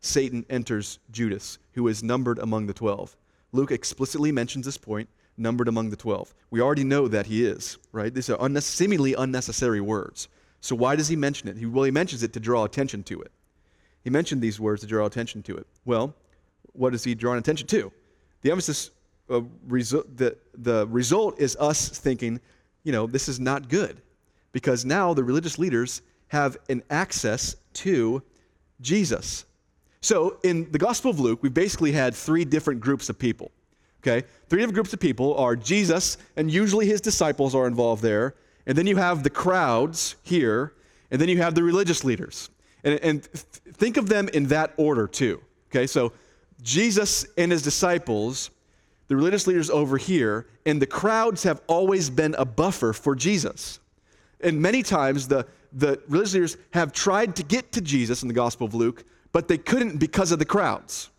Satan 0.00 0.46
enters 0.48 1.00
Judas, 1.10 1.58
who 1.72 1.88
is 1.88 2.02
numbered 2.02 2.38
among 2.38 2.66
the 2.66 2.72
12. 2.72 3.16
Luke 3.52 3.72
explicitly 3.72 4.30
mentions 4.30 4.64
this 4.64 4.76
point 4.76 5.08
numbered 5.38 5.68
among 5.68 5.90
the 5.90 5.96
12. 5.96 6.34
We 6.50 6.60
already 6.60 6.84
know 6.84 7.08
that 7.08 7.26
he 7.26 7.44
is, 7.44 7.78
right? 7.92 8.12
These 8.12 8.30
are 8.30 8.60
seemingly 8.60 9.14
unnecessary 9.14 9.80
words. 9.80 10.28
So 10.60 10.74
why 10.74 10.96
does 10.96 11.08
he 11.08 11.16
mention 11.16 11.48
it? 11.48 11.56
He, 11.56 11.66
well, 11.66 11.84
he 11.84 11.90
mentions 11.90 12.22
it 12.22 12.32
to 12.32 12.40
draw 12.40 12.64
attention 12.64 13.02
to 13.04 13.20
it. 13.22 13.30
He 14.02 14.10
mentioned 14.10 14.42
these 14.42 14.58
words 14.58 14.80
to 14.82 14.86
draw 14.86 15.06
attention 15.06 15.42
to 15.44 15.56
it. 15.56 15.66
Well, 15.84 16.14
what 16.72 16.94
is 16.94 17.04
he 17.04 17.14
drawing 17.14 17.38
attention 17.38 17.66
to? 17.68 17.92
The 18.42 18.50
emphasis, 18.50 18.90
uh, 19.30 19.40
resu- 19.68 20.06
the, 20.16 20.36
the 20.54 20.86
result 20.88 21.38
is 21.38 21.56
us 21.56 21.88
thinking, 21.88 22.40
you 22.84 22.92
know, 22.92 23.06
this 23.06 23.28
is 23.28 23.38
not 23.38 23.68
good. 23.68 24.00
Because 24.52 24.84
now 24.84 25.14
the 25.14 25.22
religious 25.22 25.58
leaders 25.58 26.02
have 26.28 26.56
an 26.68 26.82
access 26.90 27.56
to 27.74 28.22
Jesus. 28.80 29.44
So 30.00 30.38
in 30.42 30.70
the 30.70 30.78
Gospel 30.78 31.10
of 31.10 31.20
Luke, 31.20 31.42
we 31.42 31.48
basically 31.48 31.92
had 31.92 32.14
three 32.14 32.44
different 32.44 32.80
groups 32.80 33.08
of 33.08 33.18
people. 33.18 33.50
Okay? 34.02 34.26
Three 34.48 34.60
different 34.60 34.74
groups 34.74 34.92
of 34.92 35.00
people 35.00 35.36
are 35.36 35.56
Jesus, 35.56 36.18
and 36.36 36.50
usually 36.50 36.86
his 36.86 37.00
disciples 37.00 37.54
are 37.54 37.66
involved 37.66 38.02
there. 38.02 38.34
And 38.66 38.76
then 38.76 38.86
you 38.86 38.96
have 38.96 39.22
the 39.22 39.30
crowds 39.30 40.16
here, 40.22 40.74
and 41.10 41.20
then 41.20 41.28
you 41.28 41.38
have 41.38 41.54
the 41.54 41.62
religious 41.62 42.04
leaders. 42.04 42.50
And, 42.84 43.00
and 43.02 43.22
think 43.24 43.96
of 43.96 44.08
them 44.08 44.28
in 44.28 44.46
that 44.48 44.72
order 44.76 45.06
too. 45.06 45.40
Okay, 45.70 45.86
so 45.86 46.12
Jesus 46.62 47.26
and 47.36 47.52
his 47.52 47.62
disciples, 47.62 48.50
the 49.08 49.16
religious 49.16 49.46
leaders 49.46 49.70
over 49.70 49.96
here, 49.96 50.46
and 50.64 50.80
the 50.80 50.86
crowds 50.86 51.42
have 51.42 51.60
always 51.66 52.10
been 52.10 52.34
a 52.38 52.44
buffer 52.44 52.92
for 52.92 53.14
Jesus. 53.14 53.80
And 54.40 54.60
many 54.60 54.82
times 54.82 55.28
the, 55.28 55.46
the 55.72 56.00
religious 56.08 56.34
leaders 56.34 56.56
have 56.72 56.92
tried 56.92 57.36
to 57.36 57.42
get 57.42 57.72
to 57.72 57.80
Jesus 57.80 58.22
in 58.22 58.28
the 58.28 58.34
Gospel 58.34 58.66
of 58.66 58.74
Luke, 58.74 59.04
but 59.32 59.48
they 59.48 59.58
couldn't 59.58 59.98
because 59.98 60.32
of 60.32 60.38
the 60.38 60.44
crowds. 60.44 61.10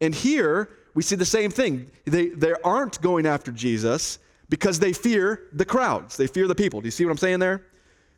And 0.00 0.14
here, 0.14 0.68
we 0.94 1.02
see 1.02 1.16
the 1.16 1.24
same 1.24 1.50
thing. 1.50 1.90
They, 2.04 2.28
they 2.28 2.54
aren't 2.64 3.00
going 3.00 3.26
after 3.26 3.50
Jesus 3.50 4.18
because 4.48 4.78
they 4.78 4.92
fear 4.92 5.48
the 5.52 5.64
crowds. 5.64 6.16
They 6.16 6.26
fear 6.26 6.46
the 6.46 6.54
people. 6.54 6.80
Do 6.80 6.86
you 6.86 6.92
see 6.92 7.04
what 7.04 7.10
I'm 7.10 7.18
saying 7.18 7.40
there? 7.40 7.66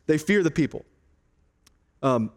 They 0.05 0.17
fear 0.17 0.43
the 0.43 0.51
people. 0.51 0.85
Um, 2.01 2.31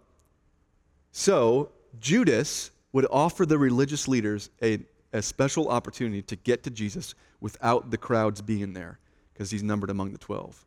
so, 1.12 1.70
Judas 2.00 2.70
would 2.92 3.06
offer 3.10 3.44
the 3.44 3.58
religious 3.58 4.08
leaders 4.08 4.50
a, 4.62 4.78
a 5.12 5.22
special 5.22 5.68
opportunity 5.68 6.22
to 6.22 6.36
get 6.36 6.62
to 6.64 6.70
Jesus 6.70 7.14
without 7.40 7.90
the 7.90 7.98
crowds 7.98 8.40
being 8.40 8.72
there 8.72 8.98
because 9.32 9.50
he's 9.50 9.62
numbered 9.62 9.90
among 9.90 10.12
the 10.12 10.18
12. 10.18 10.64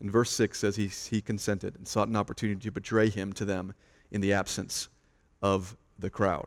And 0.00 0.10
verse 0.10 0.30
6 0.30 0.58
says 0.58 0.76
he, 0.76 0.86
he 0.86 1.20
consented 1.20 1.74
and 1.76 1.86
sought 1.86 2.08
an 2.08 2.16
opportunity 2.16 2.60
to 2.60 2.70
betray 2.70 3.08
him 3.08 3.32
to 3.34 3.44
them 3.44 3.74
in 4.10 4.20
the 4.20 4.32
absence 4.32 4.88
of 5.42 5.76
the 5.98 6.10
crowd. 6.10 6.46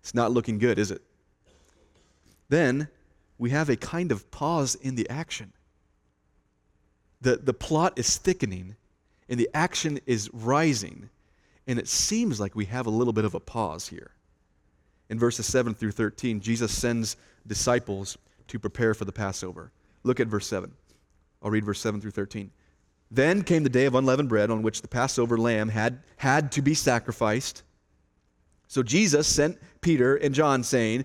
It's 0.00 0.14
not 0.14 0.32
looking 0.32 0.58
good, 0.58 0.78
is 0.78 0.90
it? 0.90 1.02
Then 2.50 2.88
we 3.38 3.50
have 3.50 3.70
a 3.70 3.76
kind 3.76 4.12
of 4.12 4.30
pause 4.30 4.74
in 4.74 4.96
the 4.96 5.08
action. 5.08 5.52
The, 7.22 7.36
the 7.36 7.54
plot 7.54 7.94
is 7.96 8.18
thickening 8.18 8.76
and 9.28 9.38
the 9.38 9.48
action 9.54 10.00
is 10.06 10.28
rising, 10.32 11.08
and 11.66 11.78
it 11.78 11.86
seems 11.86 12.40
like 12.40 12.56
we 12.56 12.64
have 12.66 12.86
a 12.86 12.90
little 12.90 13.12
bit 13.12 13.24
of 13.24 13.34
a 13.34 13.40
pause 13.40 13.88
here. 13.88 14.10
In 15.08 15.18
verses 15.18 15.46
7 15.46 15.74
through 15.74 15.92
13, 15.92 16.40
Jesus 16.40 16.76
sends 16.76 17.16
disciples 17.46 18.18
to 18.48 18.58
prepare 18.58 18.92
for 18.92 19.04
the 19.04 19.12
Passover. 19.12 19.70
Look 20.02 20.18
at 20.18 20.26
verse 20.26 20.48
7. 20.48 20.72
I'll 21.42 21.50
read 21.50 21.64
verse 21.64 21.80
7 21.80 22.00
through 22.00 22.10
13. 22.10 22.50
Then 23.12 23.42
came 23.42 23.62
the 23.62 23.68
day 23.68 23.86
of 23.86 23.94
unleavened 23.94 24.28
bread 24.28 24.50
on 24.50 24.62
which 24.62 24.82
the 24.82 24.88
Passover 24.88 25.38
lamb 25.38 25.68
had, 25.68 26.00
had 26.16 26.50
to 26.52 26.62
be 26.62 26.74
sacrificed. 26.74 27.62
So 28.66 28.82
Jesus 28.82 29.28
sent 29.28 29.58
Peter 29.80 30.16
and 30.16 30.34
John, 30.34 30.62
saying, 30.64 31.04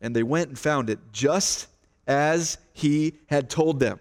And 0.00 0.14
they 0.14 0.22
went 0.22 0.48
and 0.48 0.58
found 0.58 0.90
it 0.90 0.98
just 1.12 1.66
as 2.06 2.58
he 2.72 3.14
had 3.26 3.50
told 3.50 3.80
them. 3.80 4.00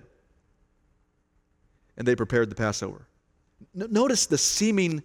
And 1.97 2.07
they 2.07 2.15
prepared 2.15 2.49
the 2.49 2.55
Passover. 2.55 3.07
Notice 3.73 4.25
the 4.25 4.37
seeming 4.37 5.03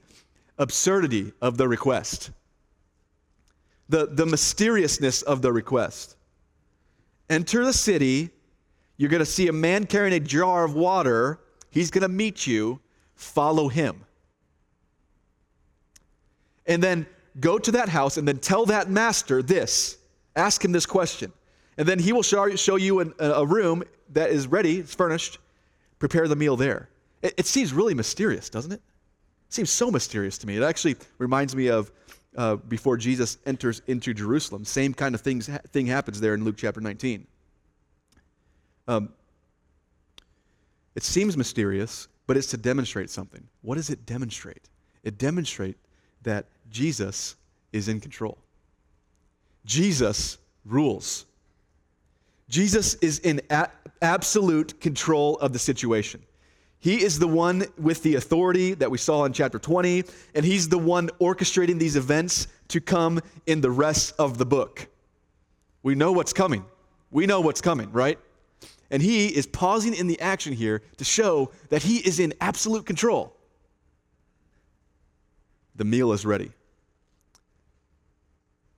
absurdity 0.58 1.32
of 1.42 1.56
the 1.56 1.66
request, 1.66 2.30
the, 3.88 4.06
the 4.06 4.24
mysteriousness 4.24 5.22
of 5.22 5.42
the 5.42 5.52
request. 5.52 6.16
Enter 7.28 7.64
the 7.64 7.72
city. 7.72 8.30
You're 8.96 9.10
going 9.10 9.20
to 9.20 9.26
see 9.26 9.48
a 9.48 9.52
man 9.52 9.86
carrying 9.86 10.14
a 10.14 10.20
jar 10.20 10.64
of 10.64 10.74
water. 10.74 11.40
He's 11.70 11.90
going 11.90 12.02
to 12.02 12.08
meet 12.08 12.46
you. 12.46 12.80
Follow 13.16 13.68
him. 13.68 14.04
And 16.66 16.82
then 16.82 17.06
go 17.40 17.58
to 17.58 17.72
that 17.72 17.88
house 17.88 18.16
and 18.16 18.26
then 18.26 18.38
tell 18.38 18.66
that 18.66 18.88
master 18.88 19.42
this. 19.42 19.98
Ask 20.36 20.64
him 20.64 20.72
this 20.72 20.86
question. 20.86 21.32
And 21.76 21.88
then 21.88 21.98
he 21.98 22.12
will 22.12 22.22
show, 22.22 22.54
show 22.56 22.76
you 22.76 23.14
a 23.18 23.44
room 23.44 23.82
that 24.12 24.30
is 24.30 24.46
ready, 24.46 24.78
it's 24.78 24.94
furnished. 24.94 25.38
Prepare 25.98 26.28
the 26.28 26.36
meal 26.36 26.56
there. 26.56 26.88
It, 27.22 27.34
it, 27.38 27.46
seems 27.46 27.72
really 27.72 27.94
mysterious, 27.94 28.50
doesn't 28.50 28.72
it? 28.72 28.80
It 29.48 29.52
seems 29.54 29.70
so 29.70 29.90
mysterious 29.90 30.38
to 30.38 30.46
me. 30.46 30.56
It 30.56 30.62
actually 30.62 30.96
reminds 31.18 31.56
me 31.56 31.68
of 31.68 31.90
uh, 32.36 32.56
before 32.56 32.96
Jesus 32.96 33.38
enters 33.46 33.80
into 33.86 34.12
Jerusalem. 34.12 34.64
Same 34.64 34.92
kind 34.92 35.14
of 35.14 35.20
things, 35.20 35.48
thing 35.70 35.86
happens 35.86 36.20
there 36.20 36.34
in 36.34 36.44
Luke 36.44 36.56
chapter 36.58 36.80
19. 36.80 37.26
Um, 38.86 39.12
it 40.94 41.02
seems 41.02 41.36
mysterious, 41.36 42.08
but 42.26 42.36
it's 42.36 42.48
to 42.48 42.56
demonstrate 42.56 43.10
something. 43.10 43.42
What 43.62 43.76
does 43.76 43.90
it 43.90 44.04
demonstrate? 44.06 44.68
It 45.02 45.18
demonstrates 45.18 45.78
that 46.22 46.46
Jesus 46.70 47.36
is 47.72 47.88
in 47.88 48.00
control. 48.00 48.38
Jesus 49.64 50.38
rules. 50.64 51.26
Jesus 52.48 52.94
is 52.94 53.18
in 53.20 53.40
a- 53.50 53.70
absolute 54.02 54.80
control 54.80 55.36
of 55.38 55.52
the 55.52 55.58
situation. 55.58 56.22
He 56.78 57.02
is 57.02 57.18
the 57.18 57.28
one 57.28 57.64
with 57.78 58.02
the 58.02 58.16
authority 58.16 58.74
that 58.74 58.90
we 58.90 58.98
saw 58.98 59.24
in 59.24 59.32
chapter 59.32 59.58
20, 59.58 60.04
and 60.34 60.44
he's 60.44 60.68
the 60.68 60.78
one 60.78 61.08
orchestrating 61.20 61.78
these 61.78 61.96
events 61.96 62.46
to 62.68 62.80
come 62.80 63.20
in 63.46 63.62
the 63.62 63.70
rest 63.70 64.12
of 64.18 64.36
the 64.36 64.44
book. 64.44 64.86
We 65.82 65.94
know 65.94 66.12
what's 66.12 66.34
coming. 66.34 66.64
We 67.10 67.24
know 67.24 67.40
what's 67.40 67.62
coming, 67.62 67.90
right? 67.92 68.18
And 68.90 69.02
he 69.02 69.28
is 69.28 69.46
pausing 69.46 69.94
in 69.94 70.06
the 70.06 70.20
action 70.20 70.52
here 70.52 70.82
to 70.98 71.04
show 71.04 71.52
that 71.70 71.82
he 71.82 71.98
is 71.98 72.20
in 72.20 72.34
absolute 72.40 72.84
control. 72.84 73.34
The 75.74 75.84
meal 75.84 76.12
is 76.12 76.26
ready 76.26 76.52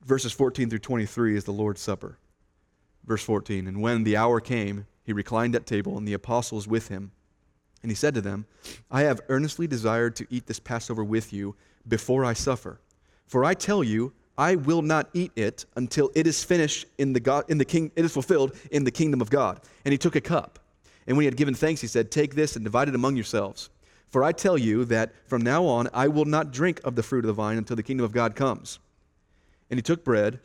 verses 0.07 0.33
14 0.33 0.71
through 0.71 0.79
23 0.79 1.37
is 1.37 1.45
the 1.45 1.53
Lord's 1.53 1.81
Supper. 1.81 2.19
Verse 3.05 3.23
14 3.23 3.67
And 3.67 3.83
when 3.83 4.05
the 4.05 4.17
hour 4.17 4.41
came, 4.41 4.87
he 5.05 5.13
reclined 5.13 5.55
at 5.55 5.67
table, 5.67 5.99
and 5.99 6.07
the 6.07 6.15
apostles 6.15 6.67
with 6.67 6.89
him. 6.89 7.13
And 7.83 7.91
he 7.91 7.97
said 7.97 8.15
to 8.15 8.21
them, 8.21 8.47
I 8.91 9.03
have 9.03 9.21
earnestly 9.29 9.67
desired 9.67 10.17
to 10.17 10.27
eat 10.31 10.47
this 10.47 10.59
Passover 10.59 11.05
with 11.05 11.33
you 11.33 11.55
before 11.87 12.25
I 12.25 12.33
suffer. 12.33 12.81
For 13.27 13.45
I 13.45 13.55
tell 13.55 13.85
you, 13.85 14.13
I 14.39 14.57
will 14.57 14.83
not 14.83 15.09
eat 15.13 15.33
it 15.37 15.65
until 15.77 16.11
it 16.15 16.27
is 16.27 16.43
finished 16.43 16.87
in 16.99 17.13
the 17.13 17.21
God, 17.21 17.45
in 17.49 17.59
the 17.59 17.65
king, 17.65 17.93
it 17.95 18.05
is 18.05 18.13
fulfilled 18.13 18.57
in 18.71 18.85
the 18.85 18.91
kingdom 18.91 19.21
of 19.21 19.31
God. 19.31 19.61
And 19.85 19.93
he 19.93 19.99
took 19.99 20.17
a 20.17 20.21
cup. 20.21 20.59
And 21.07 21.17
when 21.17 21.23
he 21.23 21.27
had 21.27 21.37
given 21.37 21.55
thanks, 21.55 21.81
he 21.81 21.87
said, 21.87 22.11
Take 22.11 22.35
this 22.35 22.57
and 22.57 22.65
divide 22.65 22.89
it 22.89 22.95
among 22.95 23.15
yourselves. 23.15 23.71
For 24.09 24.25
I 24.25 24.33
tell 24.33 24.59
you 24.59 24.85
that 24.87 25.13
from 25.27 25.43
now 25.43 25.65
on 25.65 25.89
I 25.95 26.09
will 26.09 26.25
not 26.25 26.53
drink 26.53 26.81
of 26.85 26.97
the 26.97 27.03
fruit 27.03 27.25
of 27.25 27.29
the 27.29 27.33
vine 27.33 27.59
until 27.59 27.77
the 27.77 27.83
kingdom 27.83 28.05
of 28.05 28.13
God 28.13 28.35
comes. 28.35 28.79
And 29.71 29.79
he 29.79 29.83
took 29.83 30.05
bread, 30.05 30.39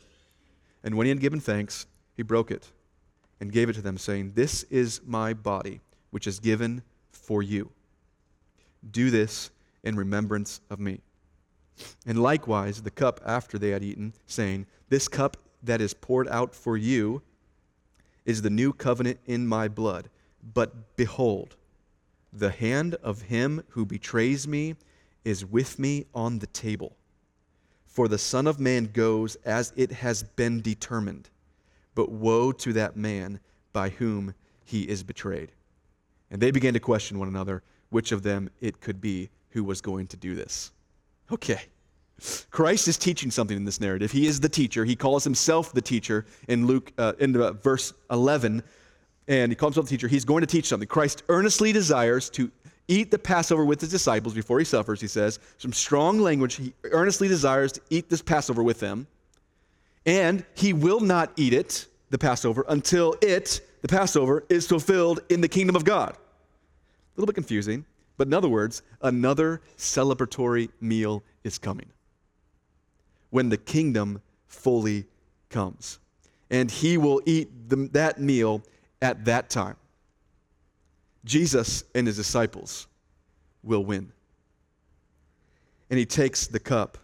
and 0.82 0.96
when 0.96 1.04
he 1.04 1.10
had 1.10 1.20
given 1.20 1.40
thanks, 1.40 1.86
he 2.16 2.22
broke 2.22 2.50
it 2.50 2.70
and 3.40 3.52
gave 3.52 3.68
it 3.68 3.74
to 3.74 3.82
them, 3.82 3.98
saying, 3.98 4.32
This 4.34 4.64
is 4.64 5.00
my 5.04 5.34
body, 5.34 5.80
which 6.10 6.26
is 6.26 6.40
given 6.40 6.82
for 7.10 7.42
you. 7.42 7.70
Do 8.90 9.10
this 9.10 9.50
in 9.84 9.96
remembrance 9.96 10.60
of 10.70 10.80
me. 10.80 11.00
And 12.06 12.22
likewise, 12.22 12.82
the 12.82 12.90
cup 12.90 13.20
after 13.24 13.58
they 13.58 13.70
had 13.70 13.82
eaten, 13.82 14.12
saying, 14.26 14.66
This 14.88 15.08
cup 15.08 15.36
that 15.62 15.80
is 15.80 15.94
poured 15.94 16.28
out 16.28 16.54
for 16.54 16.76
you 16.76 17.22
is 18.24 18.42
the 18.42 18.50
new 18.50 18.72
covenant 18.72 19.18
in 19.26 19.46
my 19.46 19.68
blood. 19.68 20.08
But 20.54 20.96
behold, 20.96 21.56
The 22.32 22.50
hand 22.50 22.94
of 23.02 23.22
him 23.22 23.62
who 23.70 23.84
betrays 23.84 24.48
me 24.48 24.76
is 25.22 25.44
with 25.44 25.78
me 25.78 26.06
on 26.14 26.38
the 26.38 26.46
table. 26.46 26.96
For 27.92 28.08
the 28.08 28.16
Son 28.16 28.46
of 28.46 28.58
Man 28.58 28.86
goes 28.86 29.34
as 29.44 29.74
it 29.76 29.92
has 29.92 30.22
been 30.22 30.62
determined, 30.62 31.28
but 31.94 32.10
woe 32.10 32.50
to 32.50 32.72
that 32.72 32.96
man 32.96 33.38
by 33.74 33.90
whom 33.90 34.34
he 34.64 34.88
is 34.88 35.02
betrayed. 35.02 35.52
And 36.30 36.40
they 36.40 36.50
began 36.52 36.72
to 36.72 36.80
question 36.80 37.18
one 37.18 37.28
another 37.28 37.62
which 37.90 38.10
of 38.10 38.22
them 38.22 38.48
it 38.62 38.80
could 38.80 39.02
be 39.02 39.28
who 39.50 39.62
was 39.62 39.82
going 39.82 40.06
to 40.06 40.16
do 40.16 40.34
this. 40.34 40.72
Okay. 41.30 41.60
Christ 42.50 42.88
is 42.88 42.96
teaching 42.96 43.30
something 43.30 43.58
in 43.58 43.66
this 43.66 43.78
narrative. 43.78 44.10
He 44.10 44.26
is 44.26 44.40
the 44.40 44.48
teacher. 44.48 44.86
He 44.86 44.96
calls 44.96 45.22
himself 45.22 45.74
the 45.74 45.82
teacher 45.82 46.24
in 46.48 46.66
Luke 46.66 46.94
uh, 46.96 47.12
in 47.18 47.36
uh, 47.36 47.52
verse 47.52 47.92
11 48.10 48.62
and 49.28 49.52
he 49.52 49.56
calls 49.56 49.74
himself 49.74 49.90
the 49.90 49.96
teacher. 49.96 50.08
He's 50.08 50.24
going 50.24 50.40
to 50.40 50.46
teach 50.46 50.66
something. 50.66 50.88
Christ 50.88 51.24
earnestly 51.28 51.72
desires 51.72 52.30
to 52.30 52.50
eat 52.92 53.10
the 53.10 53.18
Passover 53.18 53.64
with 53.64 53.80
his 53.80 53.90
disciples 53.90 54.34
before 54.34 54.58
he 54.58 54.64
suffers, 54.64 55.00
he 55.00 55.06
says. 55.06 55.38
Some 55.58 55.72
strong 55.72 56.20
language. 56.20 56.54
He 56.54 56.74
earnestly 56.84 57.26
desires 57.26 57.72
to 57.72 57.80
eat 57.90 58.10
this 58.10 58.20
Passover 58.22 58.62
with 58.62 58.80
them. 58.80 59.06
And 60.04 60.44
he 60.54 60.72
will 60.72 61.00
not 61.00 61.32
eat 61.36 61.54
it, 61.54 61.86
the 62.10 62.18
Passover, 62.18 62.64
until 62.68 63.14
it, 63.22 63.60
the 63.80 63.88
Passover, 63.88 64.44
is 64.48 64.66
fulfilled 64.66 65.20
in 65.28 65.40
the 65.40 65.48
kingdom 65.48 65.76
of 65.76 65.84
God. 65.84 66.10
A 66.10 66.18
little 67.16 67.26
bit 67.26 67.34
confusing, 67.34 67.84
but 68.16 68.26
in 68.26 68.34
other 68.34 68.48
words, 68.48 68.82
another 69.00 69.62
celebratory 69.78 70.68
meal 70.80 71.22
is 71.44 71.58
coming 71.58 71.86
when 73.30 73.48
the 73.48 73.56
kingdom 73.56 74.20
fully 74.46 75.06
comes. 75.48 75.98
And 76.50 76.70
he 76.70 76.98
will 76.98 77.22
eat 77.24 77.68
the, 77.68 77.88
that 77.92 78.20
meal 78.20 78.62
at 79.00 79.24
that 79.24 79.48
time. 79.48 79.76
Jesus 81.24 81.84
and 81.94 82.06
his 82.06 82.16
disciples 82.16 82.86
will 83.62 83.84
win. 83.84 84.12
And 85.90 85.98
he 85.98 86.06
takes 86.06 86.46
the 86.46 86.58
cup, 86.58 86.98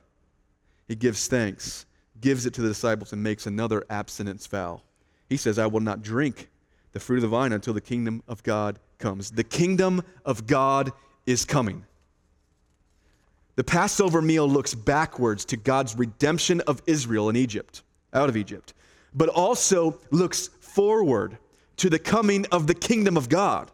he 0.86 0.94
gives 0.94 1.26
thanks, 1.28 1.86
gives 2.20 2.46
it 2.46 2.54
to 2.54 2.62
the 2.62 2.68
disciples, 2.68 3.12
and 3.12 3.22
makes 3.22 3.46
another 3.46 3.84
abstinence 3.90 4.46
vow. 4.46 4.80
He 5.28 5.36
says, 5.36 5.58
I 5.58 5.66
will 5.66 5.80
not 5.80 6.02
drink 6.02 6.48
the 6.92 7.00
fruit 7.00 7.16
of 7.16 7.22
the 7.22 7.28
vine 7.28 7.52
until 7.52 7.74
the 7.74 7.80
kingdom 7.80 8.22
of 8.26 8.42
God 8.42 8.78
comes. 8.98 9.30
The 9.30 9.44
kingdom 9.44 10.02
of 10.24 10.46
God 10.46 10.90
is 11.26 11.44
coming. 11.44 11.84
The 13.56 13.64
Passover 13.64 14.22
meal 14.22 14.48
looks 14.48 14.74
backwards 14.74 15.44
to 15.46 15.56
God's 15.56 15.96
redemption 15.96 16.60
of 16.62 16.80
Israel 16.86 17.28
in 17.28 17.36
Egypt, 17.36 17.82
out 18.14 18.28
of 18.28 18.36
Egypt, 18.36 18.72
but 19.14 19.28
also 19.28 19.98
looks 20.10 20.48
forward 20.60 21.36
to 21.76 21.90
the 21.90 21.98
coming 21.98 22.46
of 22.52 22.66
the 22.66 22.74
kingdom 22.74 23.16
of 23.16 23.28
God. 23.28 23.70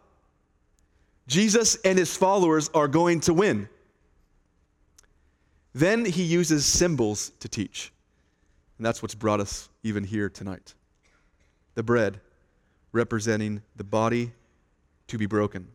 Jesus 1.27 1.75
and 1.83 1.97
his 1.97 2.15
followers 2.15 2.69
are 2.73 2.87
going 2.87 3.19
to 3.21 3.33
win. 3.33 3.67
Then 5.73 6.05
he 6.05 6.23
uses 6.23 6.65
symbols 6.65 7.31
to 7.39 7.49
teach. 7.49 7.91
And 8.77 8.85
that's 8.85 9.01
what's 9.01 9.15
brought 9.15 9.39
us 9.39 9.69
even 9.83 10.03
here 10.03 10.29
tonight. 10.29 10.73
The 11.73 11.83
bread 11.83 12.21
representing 12.91 13.61
the 13.75 13.83
body 13.83 14.31
to 15.07 15.17
be 15.17 15.25
broken 15.25 15.67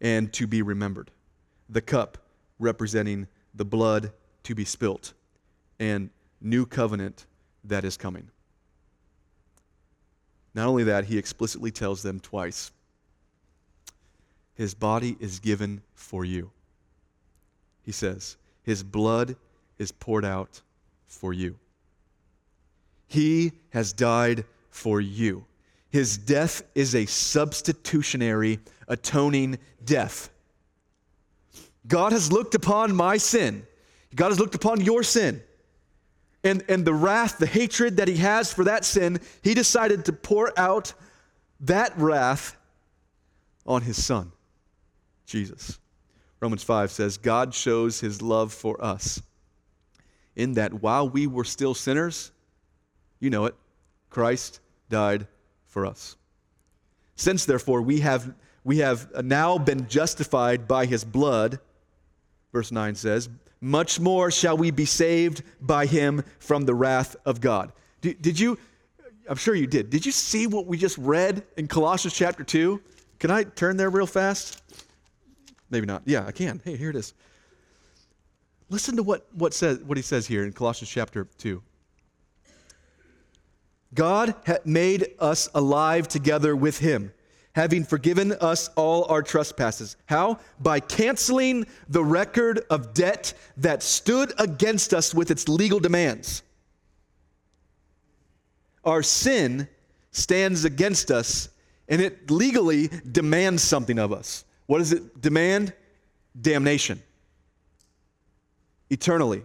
and 0.00 0.32
to 0.32 0.46
be 0.46 0.62
remembered. 0.62 1.10
The 1.68 1.80
cup 1.80 2.18
representing 2.58 3.26
the 3.54 3.64
blood 3.64 4.12
to 4.44 4.54
be 4.54 4.64
spilt 4.64 5.12
and 5.78 6.10
new 6.40 6.64
covenant 6.64 7.26
that 7.64 7.84
is 7.84 7.96
coming. 7.96 8.30
Not 10.54 10.68
only 10.68 10.84
that, 10.84 11.04
he 11.04 11.18
explicitly 11.18 11.70
tells 11.70 12.02
them 12.02 12.20
twice 12.20 12.70
His 14.56 14.74
body 14.74 15.16
is 15.20 15.38
given 15.38 15.82
for 15.94 16.24
you. 16.24 16.50
He 17.82 17.92
says, 17.92 18.36
His 18.62 18.82
blood 18.82 19.36
is 19.78 19.92
poured 19.92 20.24
out 20.24 20.62
for 21.06 21.32
you. 21.32 21.56
He 23.06 23.52
has 23.70 23.92
died 23.92 24.44
for 24.70 25.00
you. 25.00 25.44
His 25.90 26.18
death 26.18 26.62
is 26.74 26.94
a 26.94 27.06
substitutionary, 27.06 28.58
atoning 28.88 29.58
death. 29.84 30.30
God 31.86 32.12
has 32.12 32.32
looked 32.32 32.54
upon 32.54 32.94
my 32.94 33.16
sin. 33.16 33.66
God 34.14 34.28
has 34.28 34.40
looked 34.40 34.54
upon 34.54 34.80
your 34.80 35.02
sin 35.02 35.42
and, 36.46 36.64
and 36.68 36.84
the 36.84 36.94
wrath, 36.94 37.38
the 37.38 37.46
hatred 37.46 37.96
that 37.98 38.08
he 38.08 38.16
has 38.18 38.52
for 38.52 38.64
that 38.64 38.84
sin, 38.84 39.20
he 39.42 39.52
decided 39.52 40.04
to 40.06 40.12
pour 40.12 40.58
out 40.58 40.94
that 41.60 41.96
wrath 41.98 42.56
on 43.66 43.82
his 43.82 44.02
son, 44.02 44.32
Jesus. 45.26 45.78
Romans 46.40 46.62
5 46.62 46.90
says, 46.90 47.16
God 47.18 47.54
shows 47.54 48.00
his 48.00 48.22
love 48.22 48.52
for 48.52 48.82
us 48.82 49.22
in 50.34 50.54
that 50.54 50.74
while 50.74 51.08
we 51.08 51.26
were 51.26 51.44
still 51.44 51.74
sinners, 51.74 52.30
you 53.20 53.30
know 53.30 53.46
it, 53.46 53.54
Christ 54.10 54.60
died 54.88 55.26
for 55.66 55.86
us. 55.86 56.16
Since 57.16 57.46
therefore 57.46 57.82
we 57.82 58.00
have, 58.00 58.34
we 58.62 58.78
have 58.78 59.24
now 59.24 59.58
been 59.58 59.88
justified 59.88 60.68
by 60.68 60.86
his 60.86 61.04
blood, 61.04 61.58
verse 62.52 62.70
9 62.70 62.94
says, 62.94 63.28
much 63.60 63.98
more 63.98 64.30
shall 64.30 64.56
we 64.56 64.70
be 64.70 64.84
saved 64.84 65.42
by 65.60 65.86
him 65.86 66.22
from 66.38 66.66
the 66.66 66.74
wrath 66.74 67.16
of 67.24 67.40
God. 67.40 67.72
Did, 68.02 68.20
did, 68.20 68.38
you, 68.38 68.58
I'm 69.28 69.36
sure 69.36 69.54
you 69.54 69.66
did, 69.66 69.88
did 69.88 70.04
you 70.04 70.12
see 70.12 70.46
what 70.46 70.66
we 70.66 70.76
just 70.76 70.98
read 70.98 71.42
in 71.56 71.66
Colossians 71.66 72.14
chapter 72.14 72.44
2? 72.44 72.80
Can 73.18 73.30
I 73.30 73.44
turn 73.44 73.78
there 73.78 73.88
real 73.88 74.06
fast? 74.06 74.62
Maybe 75.70 75.86
not. 75.86 76.02
Yeah, 76.04 76.26
I 76.26 76.32
can. 76.32 76.60
Hey, 76.64 76.76
here 76.76 76.90
it 76.90 76.96
is. 76.96 77.14
Listen 78.68 78.96
to 78.96 79.02
what, 79.02 79.26
what, 79.32 79.54
says, 79.54 79.78
what 79.80 79.96
he 79.96 80.02
says 80.02 80.26
here 80.26 80.44
in 80.44 80.52
Colossians 80.52 80.90
chapter 80.90 81.28
2. 81.38 81.62
God 83.94 84.34
had 84.44 84.66
made 84.66 85.08
us 85.18 85.48
alive 85.54 86.08
together 86.08 86.54
with 86.54 86.78
him 86.78 87.12
having 87.56 87.82
forgiven 87.84 88.32
us 88.32 88.68
all 88.76 89.06
our 89.10 89.22
trespasses. 89.22 89.96
How? 90.04 90.38
By 90.60 90.78
canceling 90.78 91.64
the 91.88 92.04
record 92.04 92.60
of 92.68 92.92
debt 92.92 93.32
that 93.56 93.82
stood 93.82 94.34
against 94.38 94.92
us 94.92 95.14
with 95.14 95.30
its 95.30 95.48
legal 95.48 95.80
demands. 95.80 96.42
Our 98.84 99.02
sin 99.02 99.68
stands 100.10 100.66
against 100.66 101.10
us 101.10 101.48
and 101.88 102.02
it 102.02 102.30
legally 102.30 102.90
demands 103.10 103.62
something 103.62 103.98
of 103.98 104.12
us. 104.12 104.44
What 104.66 104.78
does 104.78 104.92
it 104.92 105.20
demand? 105.20 105.72
Damnation. 106.40 107.02
Eternally. 108.90 109.44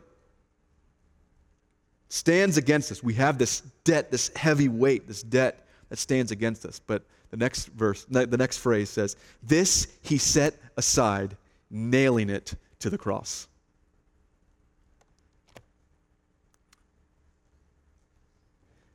Stands 2.10 2.57
against 2.57 2.91
us. 2.91 3.01
We 3.01 3.13
have 3.15 3.38
this 3.38 3.62
debt, 3.84 4.12
this 4.12 4.31
heavy 4.36 4.67
weight, 4.67 5.07
this 5.07 5.23
debt 5.23 5.65
that 5.89 5.97
stands 5.97 6.31
against 6.31 6.65
us. 6.65 6.79
But 6.79 7.03
the 7.29 7.38
next 7.38 7.67
verse, 7.67 8.05
the 8.10 8.25
next 8.25 8.57
phrase 8.57 8.89
says, 8.89 9.15
This 9.41 9.88
he 10.01 10.17
set 10.17 10.55
aside, 10.75 11.38
nailing 11.69 12.29
it 12.29 12.53
to 12.79 12.89
the 12.89 12.97
cross. 12.97 13.47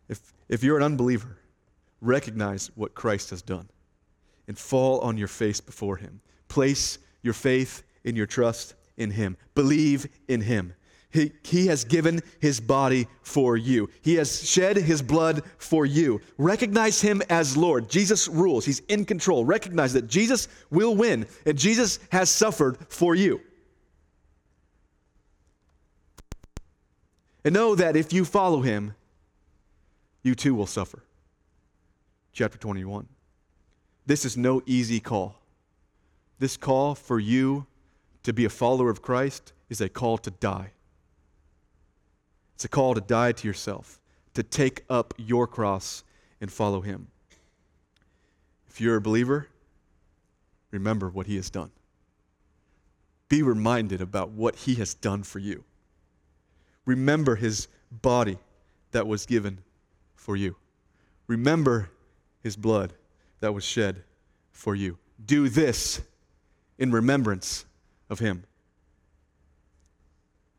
If, 0.08 0.20
if 0.48 0.62
you're 0.62 0.76
an 0.76 0.82
unbeliever, 0.82 1.38
recognize 2.02 2.70
what 2.74 2.94
Christ 2.94 3.30
has 3.30 3.40
done 3.40 3.68
and 4.48 4.58
fall 4.58 5.00
on 5.00 5.16
your 5.16 5.28
face 5.28 5.60
before 5.60 5.96
him. 5.96 6.20
Place 6.48 6.98
your 7.22 7.34
faith 7.34 7.82
in 8.04 8.16
your 8.16 8.26
trust 8.26 8.74
in 8.96 9.10
him. 9.10 9.36
Believe 9.54 10.06
in 10.28 10.40
him. 10.40 10.74
He, 11.10 11.32
he 11.42 11.68
has 11.68 11.84
given 11.84 12.20
his 12.40 12.60
body 12.60 13.08
for 13.22 13.56
you. 13.56 13.88
He 14.02 14.16
has 14.16 14.46
shed 14.48 14.76
his 14.76 15.00
blood 15.00 15.42
for 15.56 15.86
you. 15.86 16.20
Recognize 16.36 17.00
him 17.00 17.22
as 17.30 17.56
Lord. 17.56 17.88
Jesus 17.88 18.28
rules. 18.28 18.64
He's 18.66 18.80
in 18.80 19.04
control. 19.04 19.44
Recognize 19.44 19.92
that 19.94 20.08
Jesus 20.08 20.48
will 20.70 20.94
win 20.94 21.26
and 21.46 21.56
Jesus 21.56 21.98
has 22.10 22.28
suffered 22.28 22.76
for 22.88 23.14
you. 23.14 23.40
And 27.44 27.54
know 27.54 27.76
that 27.76 27.96
if 27.96 28.12
you 28.12 28.24
follow 28.24 28.60
him, 28.60 28.94
you 30.22 30.34
too 30.34 30.54
will 30.54 30.66
suffer. 30.66 31.02
Chapter 32.32 32.58
21. 32.58 33.06
This 34.06 34.24
is 34.24 34.36
no 34.36 34.62
easy 34.66 35.00
call. 35.00 35.36
This 36.38 36.56
call 36.56 36.94
for 36.94 37.18
you 37.18 37.66
to 38.22 38.32
be 38.32 38.44
a 38.44 38.50
follower 38.50 38.88
of 38.88 39.02
Christ 39.02 39.52
is 39.68 39.80
a 39.80 39.88
call 39.88 40.16
to 40.18 40.30
die. 40.30 40.70
It's 42.54 42.64
a 42.64 42.68
call 42.68 42.94
to 42.94 43.00
die 43.00 43.32
to 43.32 43.46
yourself, 43.46 44.00
to 44.34 44.42
take 44.42 44.84
up 44.88 45.12
your 45.16 45.46
cross 45.46 46.04
and 46.40 46.50
follow 46.50 46.80
Him. 46.80 47.08
If 48.68 48.80
you're 48.80 48.96
a 48.96 49.00
believer, 49.00 49.48
remember 50.70 51.08
what 51.10 51.26
He 51.26 51.36
has 51.36 51.50
done. 51.50 51.70
Be 53.28 53.42
reminded 53.42 54.00
about 54.00 54.30
what 54.30 54.54
He 54.54 54.76
has 54.76 54.94
done 54.94 55.24
for 55.24 55.40
you. 55.40 55.64
Remember 56.84 57.34
His 57.34 57.66
body 57.90 58.38
that 58.92 59.06
was 59.06 59.26
given 59.26 59.58
for 60.14 60.36
you. 60.36 60.56
Remember 61.26 61.90
His 62.42 62.56
blood 62.56 62.92
that 63.40 63.52
was 63.52 63.64
shed 63.64 64.02
for 64.52 64.74
you. 64.74 64.98
do 65.24 65.48
this 65.48 66.00
in 66.78 66.92
remembrance 66.92 67.64
of 68.10 68.18
him. 68.18 68.44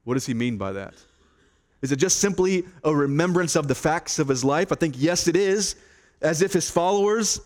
What 0.03 0.15
does 0.15 0.25
he 0.25 0.33
mean 0.33 0.57
by 0.57 0.71
that? 0.73 0.93
Is 1.81 1.91
it 1.91 1.97
just 1.97 2.19
simply 2.19 2.65
a 2.83 2.95
remembrance 2.95 3.55
of 3.55 3.67
the 3.67 3.75
facts 3.75 4.19
of 4.19 4.27
his 4.27 4.43
life? 4.43 4.71
I 4.71 4.75
think, 4.75 4.95
yes, 4.97 5.27
it 5.27 5.35
is. 5.35 5.75
As 6.21 6.41
if 6.41 6.53
his 6.53 6.71
followers, 6.71 7.39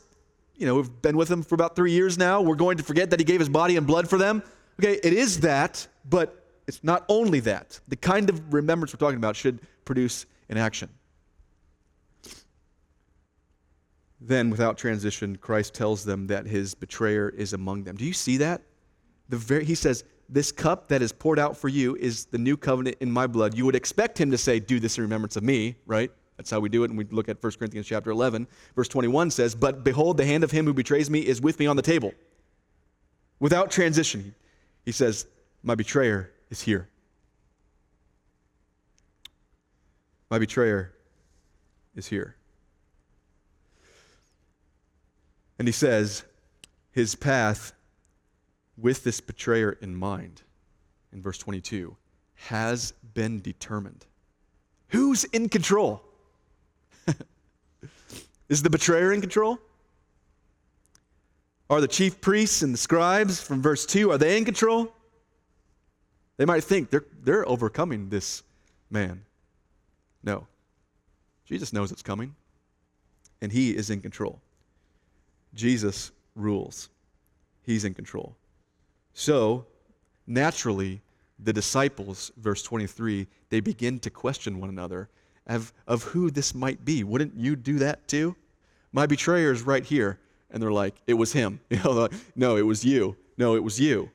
you 0.56 0.66
know, 0.66 0.76
we've 0.76 1.02
been 1.02 1.18
with 1.18 1.30
him 1.30 1.44
for 1.44 1.56
about 1.56 1.76
three 1.76 1.92
years 1.92 2.18
now, 2.18 2.42
we're 2.42 2.56
going 2.56 2.78
to 2.78 2.84
forget 2.84 3.10
that 3.10 3.20
he 3.20 3.26
gave 3.26 3.40
his 3.40 3.50
body 3.50 3.76
and 3.76 3.86
blood 3.86 4.10
for 4.10 4.18
them. 4.18 4.42
Okay, 4.80 5.00
it 5.04 5.12
is 5.12 5.42
that, 5.42 5.86
but 6.10 6.46
it's 6.68 6.84
not 6.84 7.04
only 7.10 7.42
that. 7.42 7.80
The 7.90 7.98
kind 7.98 8.30
of 8.30 8.54
remembrance 8.54 8.94
we're 8.94 9.06
talking 9.06 9.18
about 9.18 9.36
should 9.36 9.60
produce 9.84 10.26
an 10.50 10.58
action. 10.58 10.90
Then, 14.24 14.52
without 14.52 14.78
transition, 14.78 15.36
Christ 15.36 15.74
tells 15.74 16.06
them 16.06 16.28
that 16.28 16.46
his 16.46 16.76
betrayer 16.76 17.30
is 17.30 17.54
among 17.54 17.84
them. 17.84 17.96
Do 17.96 18.06
you 18.06 18.14
see 18.14 18.38
that? 18.38 18.62
The 19.30 19.38
very, 19.38 19.66
he 19.66 19.74
says, 19.74 20.04
This 20.30 20.52
cup 20.52 20.88
that 20.90 21.02
is 21.02 21.12
poured 21.12 21.40
out 21.40 21.58
for 21.58 21.70
you 21.70 21.96
is 21.96 22.26
the 22.26 22.38
new 22.38 22.56
covenant 22.56 22.98
in 23.00 23.12
my 23.12 23.26
blood. 23.26 23.58
You 23.58 23.66
would 23.66 23.76
expect 23.76 24.20
him 24.20 24.30
to 24.30 24.38
say, 24.38 24.60
Do 24.60 24.80
this 24.80 24.98
in 25.00 25.04
remembrance 25.04 25.38
of 25.38 25.44
me, 25.44 25.76
right? 25.88 26.12
That's 26.38 26.52
how 26.52 26.60
we 26.60 26.70
do 26.70 26.84
it. 26.84 26.92
And 26.92 26.98
we 27.00 27.06
look 27.06 27.30
at 27.30 27.42
1 27.42 27.54
Corinthians 27.54 27.88
chapter 27.88 28.12
11. 28.12 28.48
Verse 28.76 28.88
21 28.88 29.32
says, 29.32 29.56
But 29.56 29.84
behold, 29.84 30.18
the 30.18 30.26
hand 30.26 30.44
of 30.44 30.52
him 30.52 30.66
who 30.66 30.74
betrays 30.74 31.10
me 31.10 31.20
is 31.20 31.42
with 31.42 31.58
me 31.58 31.66
on 31.66 31.76
the 31.76 31.82
table. 31.82 32.14
Without 33.40 33.72
transition, 33.72 34.36
he 34.86 34.92
says, 34.92 35.26
My 35.64 35.74
betrayer 35.74 36.32
is 36.52 36.62
here. 36.62 36.90
My 40.30 40.38
betrayer 40.38 40.94
is 41.96 42.06
here. 42.08 42.36
And 45.62 45.68
he 45.68 45.72
says, 45.74 46.24
his 46.92 47.14
path 47.14 47.74
with 48.76 49.04
this 49.04 49.22
betrayer 49.22 49.74
in 49.74 49.96
mind, 49.96 50.42
in 51.14 51.22
verse 51.22 51.38
22, 51.38 51.96
has 52.34 52.94
been 53.14 53.42
determined. 53.42 54.08
Who's 54.88 55.24
in 55.26 55.50
control? 55.50 56.02
Is 58.50 58.64
the 58.64 58.72
betrayer 58.72 59.14
in 59.14 59.22
control? 59.22 59.60
Are 61.70 61.80
the 61.80 61.88
chief 61.88 62.20
priests 62.22 62.64
and 62.64 62.74
the 62.74 62.80
scribes 62.80 63.40
from 63.40 63.62
verse 63.62 63.86
2, 63.86 64.10
are 64.10 64.18
they 64.18 64.40
in 64.40 64.46
control? 64.46 64.92
They 66.38 66.46
might 66.46 66.64
think 66.64 66.90
they're, 66.90 67.06
they're 67.22 67.48
overcoming 67.48 68.10
this 68.10 68.42
man. 68.90 69.26
No. 70.24 70.48
Jesus 71.46 71.72
knows 71.72 71.92
it's 71.92 72.02
coming, 72.02 72.34
and 73.44 73.52
he 73.52 73.76
is 73.78 73.92
in 73.92 74.02
control. 74.02 74.42
Jesus 75.54 76.12
rules, 76.36 76.90
he's 77.64 77.86
in 77.86 77.94
control. 77.94 78.36
So, 79.14 79.66
naturally, 80.26 81.02
the 81.40 81.54
disciples, 81.54 82.32
verse 82.38 82.64
23, 82.64 83.28
they 83.50 83.60
begin 83.60 84.00
to 84.00 84.10
question 84.10 84.60
one 84.60 84.70
another 84.70 85.10
of, 85.48 85.74
of 85.88 86.04
who 86.04 86.32
this 86.32 86.54
might 86.54 86.86
be. 86.86 87.04
Wouldn't 87.04 87.36
you 87.36 87.56
do 87.56 87.80
that 87.80 88.08
too? 88.08 88.36
My 88.94 89.06
betrayer 89.06 89.52
is 89.52 89.64
right 89.64 89.84
here. 89.84 90.20
And 90.52 90.62
they're 90.62 90.72
like, 90.72 90.96
it 91.08 91.14
was 91.14 91.32
him. 91.34 91.60
No, 92.36 92.58
it 92.58 92.66
was 92.66 92.84
you. 92.84 93.16
No, 93.38 93.56
it 93.56 93.64
was 93.64 93.80
you. 93.80 94.12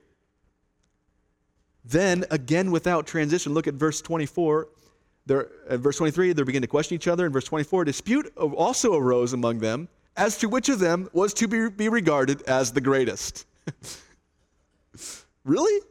Then, 1.85 2.25
again, 2.31 2.70
without 2.70 3.07
transition, 3.07 3.55
look 3.55 3.66
at 3.66 3.75
verse 3.75 4.01
24. 4.03 4.68
They're, 5.25 5.49
at 5.68 5.81
verse 5.81 5.96
23, 5.96 6.33
they 6.33 6.42
begin 6.42 6.62
to 6.62 6.68
question 6.68 6.94
each 6.94 7.09
other. 7.09 7.27
In 7.27 7.33
verse 7.33 7.44
24, 7.44 7.85
dispute 7.85 8.33
also 8.37 8.94
arose 8.94 9.33
among 9.33 9.59
them 9.59 9.88
as 10.17 10.39
to 10.39 10.49
which 10.49 10.69
of 10.69 10.79
them 10.79 11.09
was 11.13 11.35
to 11.35 11.49
be, 11.49 11.69
be 11.71 11.89
regarded 11.89 12.43
as 12.43 12.73
the 12.73 12.81
greatest. 12.81 13.47
really? 15.45 15.83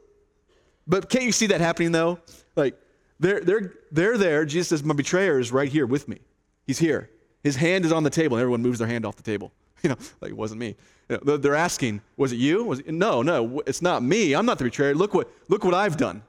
But 0.86 1.08
can't 1.08 1.24
you 1.24 1.32
see 1.32 1.46
that 1.48 1.60
happening 1.60 1.92
though? 1.92 2.18
Like, 2.54 2.78
they're, 3.18 3.40
they're, 3.40 3.72
they're 3.90 4.18
there. 4.18 4.44
Jesus 4.44 4.68
says, 4.68 4.84
My 4.84 4.94
betrayer 4.94 5.38
is 5.38 5.52
right 5.52 5.70
here 5.70 5.86
with 5.86 6.08
me. 6.08 6.18
He's 6.66 6.78
here. 6.78 7.10
His 7.42 7.56
hand 7.56 7.84
is 7.84 7.92
on 7.92 8.02
the 8.02 8.10
table, 8.10 8.36
and 8.36 8.42
everyone 8.42 8.62
moves 8.62 8.78
their 8.78 8.88
hand 8.88 9.06
off 9.06 9.16
the 9.16 9.22
table. 9.22 9.52
You 9.82 9.90
know, 9.90 9.96
like 10.22 10.30
it 10.30 10.36
wasn't 10.36 10.60
me. 10.60 10.74
You 11.10 11.20
know, 11.22 11.36
they're 11.36 11.54
asking, 11.54 12.00
Was 12.16 12.32
it 12.32 12.36
you? 12.36 12.64
Was 12.64 12.80
it, 12.80 12.88
no, 12.88 13.20
no, 13.22 13.60
it's 13.66 13.82
not 13.82 14.02
me. 14.02 14.34
I'm 14.34 14.46
not 14.46 14.56
the 14.56 14.64
betrayer. 14.64 14.94
Look 14.94 15.12
what, 15.12 15.30
look 15.48 15.64
what 15.64 15.74
I've 15.74 15.98
done. 15.98 16.22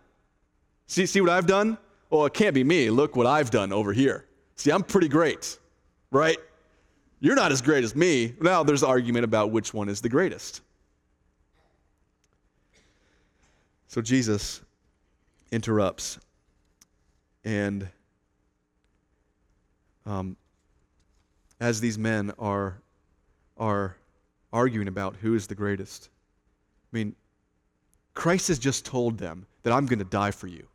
See, 0.86 1.06
see 1.06 1.22
what 1.22 1.30
I've 1.30 1.48
done? 1.48 1.78
Well, 2.10 2.26
it 2.26 2.34
can't 2.34 2.54
be 2.54 2.64
me. 2.64 2.90
Look 2.90 3.16
what 3.16 3.26
I've 3.26 3.50
done 3.50 3.72
over 3.72 3.94
here. 3.94 4.26
See, 4.56 4.70
I'm 4.70 4.84
pretty 4.84 5.08
great, 5.08 5.58
right? 6.12 6.38
You're 7.20 7.36
not 7.36 7.52
as 7.52 7.62
great 7.62 7.84
as 7.84 7.96
me. 7.96 8.34
Now 8.40 8.64
there's 8.64 8.84
argument 8.84 9.26
about 9.26 9.52
which 9.52 9.74
one 9.74 9.90
is 9.90 10.02
the 10.02 10.10
greatest. 10.10 10.62
So 13.88 14.02
Jesus 14.02 14.62
interrupts 15.52 16.20
and 17.44 17.88
um, 20.06 20.36
as 21.62 21.80
these 21.80 21.98
men 21.98 22.34
are, 22.38 22.82
are 23.58 23.96
arguing 24.52 24.88
about 24.88 25.16
who 25.16 25.34
is 25.34 25.48
the 25.48 25.56
greatest, 25.56 26.10
I 26.92 26.98
mean, 26.98 27.16
Christ 28.14 28.50
has 28.50 28.60
just 28.60 28.86
told 28.86 29.18
them 29.18 29.46
that 29.64 29.72
I'm 29.72 29.86
going 29.86 30.00
to 30.00 30.06
die 30.06 30.32
for 30.32 30.48
you. 30.48 30.68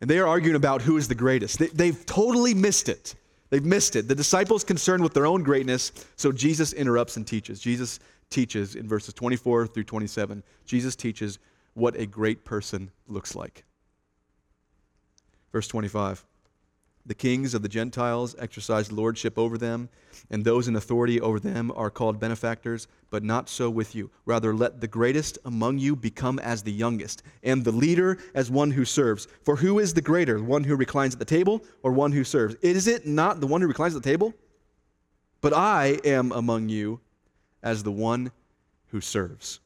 And 0.00 0.08
they 0.08 0.18
are 0.18 0.26
arguing 0.26 0.56
about 0.56 0.80
who 0.80 0.96
is 0.96 1.08
the 1.08 1.14
greatest. 1.14 1.58
They, 1.58 1.66
they've 1.66 2.06
totally 2.06 2.54
missed 2.54 2.88
it. 2.88 3.14
They've 3.50 3.64
missed 3.64 3.96
it. 3.96 4.08
The 4.08 4.14
disciples 4.14 4.64
concerned 4.64 5.02
with 5.02 5.14
their 5.14 5.26
own 5.26 5.42
greatness, 5.42 5.92
so 6.16 6.32
Jesus 6.32 6.72
interrupts 6.72 7.16
and 7.16 7.26
teaches. 7.26 7.60
Jesus 7.60 7.98
teaches 8.30 8.74
in 8.74 8.86
verses 8.86 9.14
24 9.14 9.68
through 9.68 9.84
27. 9.84 10.42
Jesus 10.66 10.94
teaches 10.94 11.38
what 11.74 11.96
a 11.96 12.06
great 12.06 12.44
person 12.44 12.90
looks 13.06 13.34
like. 13.34 13.64
Verse 15.52 15.68
25 15.68 16.24
The 17.08 17.14
kings 17.14 17.54
of 17.54 17.62
the 17.62 17.70
Gentiles 17.70 18.36
exercise 18.38 18.92
lordship 18.92 19.38
over 19.38 19.56
them, 19.56 19.88
and 20.30 20.44
those 20.44 20.68
in 20.68 20.76
authority 20.76 21.18
over 21.18 21.40
them 21.40 21.72
are 21.74 21.88
called 21.88 22.20
benefactors, 22.20 22.86
but 23.08 23.24
not 23.24 23.48
so 23.48 23.70
with 23.70 23.94
you. 23.94 24.10
Rather, 24.26 24.54
let 24.54 24.82
the 24.82 24.88
greatest 24.88 25.38
among 25.46 25.78
you 25.78 25.96
become 25.96 26.38
as 26.38 26.62
the 26.62 26.70
youngest, 26.70 27.22
and 27.42 27.64
the 27.64 27.72
leader 27.72 28.18
as 28.34 28.50
one 28.50 28.70
who 28.70 28.84
serves. 28.84 29.26
For 29.42 29.56
who 29.56 29.78
is 29.78 29.94
the 29.94 30.02
greater, 30.02 30.42
one 30.42 30.64
who 30.64 30.76
reclines 30.76 31.14
at 31.14 31.18
the 31.18 31.24
table 31.24 31.64
or 31.82 31.92
one 31.92 32.12
who 32.12 32.24
serves? 32.24 32.56
Is 32.56 32.86
it 32.86 33.06
not 33.06 33.40
the 33.40 33.46
one 33.46 33.62
who 33.62 33.68
reclines 33.68 33.96
at 33.96 34.02
the 34.02 34.10
table? 34.10 34.34
But 35.40 35.54
I 35.54 35.98
am 36.04 36.30
among 36.32 36.68
you 36.68 37.00
as 37.62 37.82
the 37.82 37.90
one 37.92 38.32
who 38.88 39.00
serves. 39.00 39.60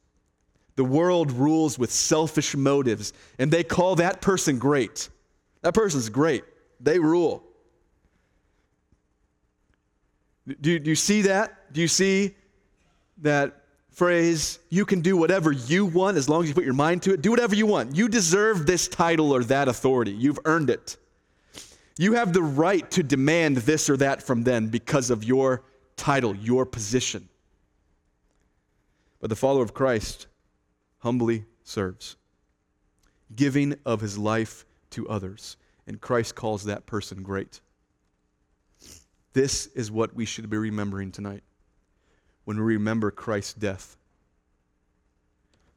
The 0.77 0.85
world 0.85 1.29
rules 1.33 1.77
with 1.77 1.91
selfish 1.91 2.55
motives, 2.55 3.11
and 3.37 3.51
they 3.51 3.65
call 3.65 3.97
that 3.97 4.21
person 4.21 4.59
great. 4.59 5.09
That 5.61 5.73
person's 5.73 6.07
great. 6.07 6.45
They 6.79 6.99
rule. 6.99 7.43
Do, 10.47 10.77
do 10.79 10.89
you 10.89 10.95
see 10.95 11.23
that? 11.23 11.73
Do 11.73 11.81
you 11.81 11.87
see 11.87 12.35
that 13.19 13.63
phrase, 13.91 14.59
you 14.69 14.85
can 14.85 15.01
do 15.01 15.15
whatever 15.15 15.51
you 15.51 15.85
want 15.85 16.17
as 16.17 16.27
long 16.27 16.43
as 16.43 16.49
you 16.49 16.55
put 16.55 16.65
your 16.65 16.73
mind 16.73 17.03
to 17.03 17.13
it? 17.13 17.21
Do 17.21 17.29
whatever 17.29 17.55
you 17.55 17.65
want. 17.65 17.95
You 17.95 18.09
deserve 18.09 18.65
this 18.65 18.87
title 18.87 19.31
or 19.31 19.43
that 19.45 19.67
authority. 19.67 20.11
You've 20.11 20.39
earned 20.45 20.69
it. 20.69 20.97
You 21.97 22.13
have 22.13 22.33
the 22.33 22.41
right 22.41 22.89
to 22.91 23.03
demand 23.03 23.57
this 23.57 23.89
or 23.89 23.97
that 23.97 24.23
from 24.23 24.43
them 24.43 24.67
because 24.67 25.11
of 25.11 25.23
your 25.23 25.63
title, 25.95 26.35
your 26.35 26.65
position. 26.65 27.29
But 29.21 29.29
the 29.29 29.35
follower 29.35 29.63
of 29.63 29.73
Christ 29.73 30.27
humbly 30.97 31.45
serves, 31.63 32.15
giving 33.35 33.75
of 33.85 34.01
his 34.01 34.17
life 34.17 34.65
to 34.89 35.07
others. 35.07 35.55
And 35.87 35.99
Christ 35.99 36.35
calls 36.35 36.63
that 36.65 36.85
person 36.85 37.23
great. 37.23 37.59
This 39.33 39.67
is 39.67 39.91
what 39.91 40.15
we 40.15 40.25
should 40.25 40.49
be 40.49 40.57
remembering 40.57 41.11
tonight 41.11 41.43
when 42.45 42.57
we 42.57 42.63
remember 42.63 43.11
Christ's 43.11 43.53
death. 43.53 43.97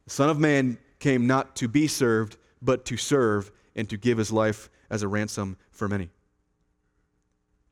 The 0.04 0.10
Son 0.10 0.28
of 0.28 0.38
Man 0.38 0.78
came 0.98 1.26
not 1.26 1.56
to 1.56 1.68
be 1.68 1.88
served, 1.88 2.36
but 2.62 2.84
to 2.86 2.96
serve 2.96 3.50
and 3.74 3.88
to 3.90 3.96
give 3.96 4.18
his 4.18 4.32
life 4.32 4.68
as 4.90 5.02
a 5.02 5.08
ransom 5.08 5.56
for 5.70 5.88
many. 5.88 6.10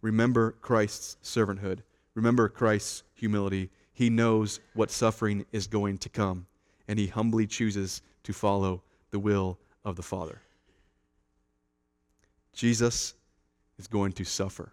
Remember 0.00 0.52
Christ's 0.60 1.16
servanthood. 1.22 1.80
Remember 2.14 2.48
Christ's 2.48 3.02
humility. 3.14 3.70
He 3.92 4.10
knows 4.10 4.60
what 4.74 4.90
suffering 4.90 5.46
is 5.52 5.66
going 5.66 5.98
to 5.98 6.08
come, 6.08 6.46
and 6.88 6.98
he 6.98 7.06
humbly 7.06 7.46
chooses 7.46 8.02
to 8.24 8.32
follow 8.32 8.82
the 9.10 9.18
will 9.18 9.58
of 9.84 9.96
the 9.96 10.02
Father. 10.02 10.40
Jesus 12.54 13.14
is 13.78 13.86
going 13.86 14.12
to 14.12 14.24
suffer. 14.24 14.72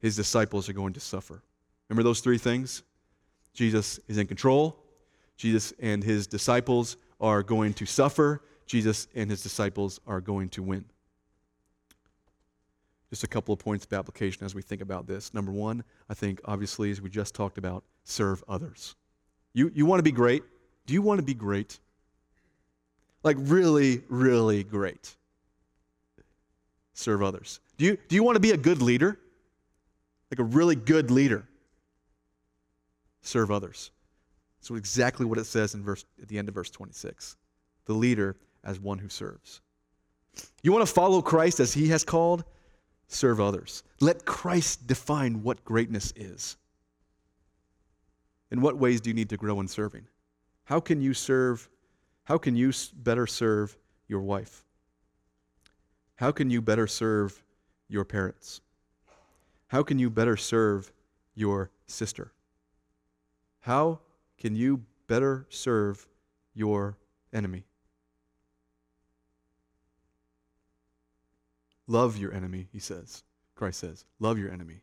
His 0.00 0.16
disciples 0.16 0.68
are 0.68 0.72
going 0.72 0.92
to 0.94 1.00
suffer. 1.00 1.42
Remember 1.88 2.02
those 2.02 2.20
three 2.20 2.38
things? 2.38 2.82
Jesus 3.54 4.00
is 4.08 4.18
in 4.18 4.26
control. 4.26 4.76
Jesus 5.36 5.72
and 5.80 6.02
his 6.02 6.26
disciples 6.26 6.96
are 7.20 7.42
going 7.42 7.74
to 7.74 7.86
suffer. 7.86 8.42
Jesus 8.66 9.08
and 9.14 9.30
his 9.30 9.42
disciples 9.42 10.00
are 10.06 10.20
going 10.20 10.48
to 10.50 10.62
win. 10.62 10.84
Just 13.10 13.24
a 13.24 13.26
couple 13.26 13.52
of 13.52 13.58
points 13.58 13.84
of 13.84 13.92
application 13.92 14.44
as 14.44 14.54
we 14.54 14.62
think 14.62 14.80
about 14.80 15.06
this. 15.06 15.34
Number 15.34 15.50
one, 15.50 15.82
I 16.08 16.14
think, 16.14 16.40
obviously, 16.44 16.90
as 16.90 17.00
we 17.00 17.10
just 17.10 17.34
talked 17.34 17.58
about, 17.58 17.82
serve 18.04 18.44
others. 18.48 18.94
You, 19.52 19.70
you 19.74 19.84
want 19.84 19.98
to 19.98 20.04
be 20.04 20.12
great? 20.12 20.44
Do 20.86 20.94
you 20.94 21.02
want 21.02 21.18
to 21.18 21.24
be 21.24 21.34
great? 21.34 21.80
Like, 23.24 23.36
really, 23.40 24.02
really 24.08 24.62
great. 24.62 25.16
Serve 27.00 27.22
others. 27.22 27.60
Do 27.78 27.86
you, 27.86 27.96
do 28.08 28.14
you 28.14 28.22
want 28.22 28.36
to 28.36 28.40
be 28.40 28.50
a 28.50 28.58
good 28.58 28.82
leader? 28.82 29.18
Like 30.30 30.38
a 30.38 30.44
really 30.44 30.74
good 30.74 31.10
leader? 31.10 31.48
Serve 33.22 33.50
others. 33.50 33.90
So 34.60 34.74
exactly 34.74 35.24
what 35.24 35.38
it 35.38 35.46
says 35.46 35.74
in 35.74 35.82
verse 35.82 36.04
at 36.20 36.28
the 36.28 36.36
end 36.36 36.48
of 36.48 36.54
verse 36.54 36.68
26. 36.68 37.36
The 37.86 37.94
leader 37.94 38.36
as 38.64 38.78
one 38.78 38.98
who 38.98 39.08
serves. 39.08 39.62
You 40.62 40.72
want 40.72 40.86
to 40.86 40.92
follow 40.92 41.22
Christ 41.22 41.58
as 41.58 41.72
he 41.72 41.88
has 41.88 42.04
called? 42.04 42.44
Serve 43.08 43.40
others. 43.40 43.82
Let 44.00 44.26
Christ 44.26 44.86
define 44.86 45.42
what 45.42 45.64
greatness 45.64 46.12
is. 46.16 46.58
In 48.50 48.60
what 48.60 48.76
ways 48.76 49.00
do 49.00 49.08
you 49.08 49.14
need 49.14 49.30
to 49.30 49.38
grow 49.38 49.58
in 49.60 49.68
serving? 49.68 50.06
How 50.64 50.80
can 50.80 51.00
you 51.00 51.14
serve? 51.14 51.66
How 52.24 52.36
can 52.36 52.56
you 52.56 52.72
better 53.02 53.26
serve 53.26 53.74
your 54.06 54.20
wife? 54.20 54.66
How 56.20 56.30
can 56.32 56.50
you 56.50 56.60
better 56.60 56.86
serve 56.86 57.42
your 57.88 58.04
parents? 58.04 58.60
How 59.68 59.82
can 59.82 59.98
you 59.98 60.10
better 60.10 60.36
serve 60.36 60.92
your 61.34 61.70
sister? 61.86 62.30
How 63.60 64.00
can 64.36 64.54
you 64.54 64.82
better 65.06 65.46
serve 65.48 66.06
your 66.52 66.98
enemy? 67.32 67.64
Love 71.86 72.18
your 72.18 72.34
enemy, 72.34 72.68
he 72.70 72.80
says. 72.80 73.22
Christ 73.54 73.80
says, 73.80 74.04
Love 74.18 74.38
your 74.38 74.52
enemy. 74.52 74.82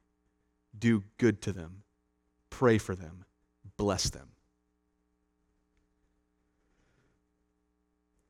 Do 0.80 1.04
good 1.20 1.44
to 1.44 1.52
them. 1.52 1.84
Pray 2.50 2.80
for 2.80 2.96
them. 2.96 3.26
Bless 3.78 4.10
them. 4.10 4.30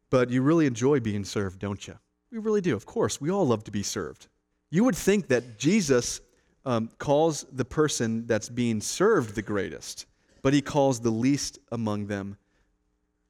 But 0.09 0.29
you 0.29 0.41
really 0.41 0.65
enjoy 0.65 0.99
being 0.99 1.23
served, 1.23 1.59
don't 1.59 1.87
you? 1.87 1.97
We 2.31 2.37
really 2.39 2.61
do. 2.61 2.75
Of 2.75 2.85
course, 2.85 3.21
we 3.21 3.29
all 3.29 3.47
love 3.47 3.63
to 3.65 3.71
be 3.71 3.83
served. 3.83 4.27
You 4.69 4.83
would 4.83 4.95
think 4.95 5.29
that 5.29 5.57
Jesus 5.57 6.19
um, 6.65 6.89
calls 6.97 7.45
the 7.51 7.65
person 7.65 8.27
that's 8.27 8.49
being 8.49 8.81
served 8.81 9.35
the 9.35 9.41
greatest 9.41 10.05
but 10.47 10.53
he 10.53 10.61
calls 10.61 11.01
the 11.01 11.09
least 11.09 11.59
among 11.73 12.07
them 12.07 12.37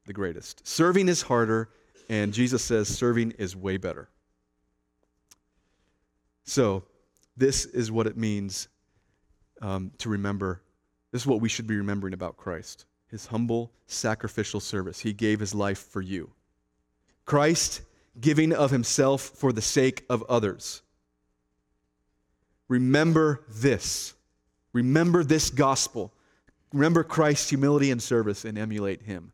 the 0.05 0.13
greatest. 0.13 0.65
Serving 0.67 1.10
is 1.10 1.23
harder, 1.23 1.69
and 2.10 2.31
Jesus 2.31 2.63
says 2.63 2.88
serving 2.88 3.31
is 3.39 3.55
way 3.55 3.77
better. 3.77 4.07
So, 6.43 6.83
this 7.36 7.65
is 7.65 7.91
what 7.91 8.05
it 8.05 8.17
means 8.17 8.67
um, 9.63 9.91
to 9.97 10.10
remember. 10.10 10.62
This 11.12 11.23
is 11.23 11.27
what 11.27 11.41
we 11.41 11.49
should 11.49 11.65
be 11.65 11.75
remembering 11.77 12.13
about 12.13 12.38
Christ 12.38 12.86
his 13.10 13.25
humble, 13.25 13.71
sacrificial 13.88 14.60
service. 14.60 14.99
He 14.99 15.12
gave 15.12 15.39
his 15.39 15.55
life 15.55 15.79
for 15.79 16.01
you. 16.01 16.29
Christ 17.25 17.81
giving 18.19 18.53
of 18.53 18.71
himself 18.71 19.21
for 19.21 19.51
the 19.51 19.62
sake 19.62 20.06
of 20.10 20.23
others. 20.23 20.82
Remember 22.67 23.43
this. 23.49 24.13
Remember 24.73 25.23
this 25.23 25.49
gospel. 25.49 26.13
Remember 26.73 27.03
Christ's 27.03 27.49
humility 27.49 27.91
and 27.91 28.01
service 28.01 28.45
and 28.45 28.58
emulate 28.58 29.03
him. 29.03 29.32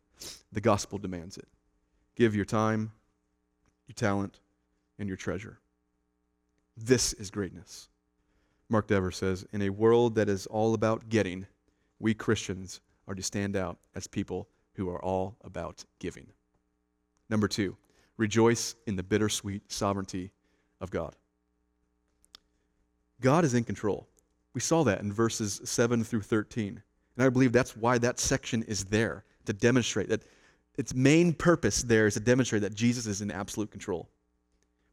The 0.51 0.61
gospel 0.61 0.99
demands 0.99 1.37
it. 1.37 1.47
Give 2.15 2.35
your 2.35 2.45
time, 2.45 2.91
your 3.87 3.95
talent, 3.95 4.39
and 4.99 5.07
your 5.07 5.17
treasure. 5.17 5.59
This 6.77 7.13
is 7.13 7.31
greatness. 7.31 7.89
Mark 8.69 8.87
Dever 8.87 9.11
says 9.11 9.45
In 9.51 9.63
a 9.63 9.69
world 9.69 10.15
that 10.15 10.29
is 10.29 10.45
all 10.45 10.73
about 10.73 11.09
getting, 11.09 11.47
we 11.99 12.13
Christians 12.13 12.81
are 13.07 13.15
to 13.15 13.23
stand 13.23 13.55
out 13.55 13.77
as 13.95 14.07
people 14.07 14.47
who 14.75 14.89
are 14.89 15.03
all 15.03 15.37
about 15.43 15.83
giving. 15.99 16.27
Number 17.29 17.47
two, 17.47 17.77
rejoice 18.17 18.75
in 18.85 18.95
the 18.95 19.03
bittersweet 19.03 19.71
sovereignty 19.71 20.31
of 20.81 20.91
God. 20.91 21.15
God 23.21 23.45
is 23.45 23.53
in 23.53 23.63
control. 23.63 24.07
We 24.53 24.61
saw 24.61 24.83
that 24.83 25.01
in 25.01 25.11
verses 25.11 25.61
7 25.63 26.03
through 26.03 26.21
13. 26.21 26.81
And 27.15 27.25
I 27.25 27.29
believe 27.29 27.51
that's 27.51 27.75
why 27.75 27.97
that 27.99 28.19
section 28.19 28.63
is 28.63 28.85
there 28.85 29.23
to 29.45 29.53
demonstrate 29.53 30.09
that 30.09 30.23
its 30.77 30.93
main 30.93 31.33
purpose 31.33 31.83
there 31.83 32.07
is 32.07 32.15
to 32.15 32.19
demonstrate 32.19 32.63
that 32.63 32.73
Jesus 32.73 33.05
is 33.05 33.21
in 33.21 33.31
absolute 33.31 33.71
control. 33.71 34.09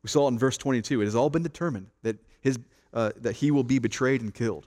We 0.03 0.09
saw 0.09 0.29
in 0.29 0.39
verse 0.39 0.57
22. 0.57 1.01
It 1.01 1.05
has 1.05 1.15
all 1.15 1.31
been 1.31 1.43
determined 1.43 1.89
that, 2.03 2.17
his, 2.41 2.59
uh, 2.93 3.13
that 3.17 3.37
he 3.37 3.51
will 3.51 3.65
be 3.65 3.79
betrayed 3.79 4.21
and 4.21 4.33
killed. 4.33 4.67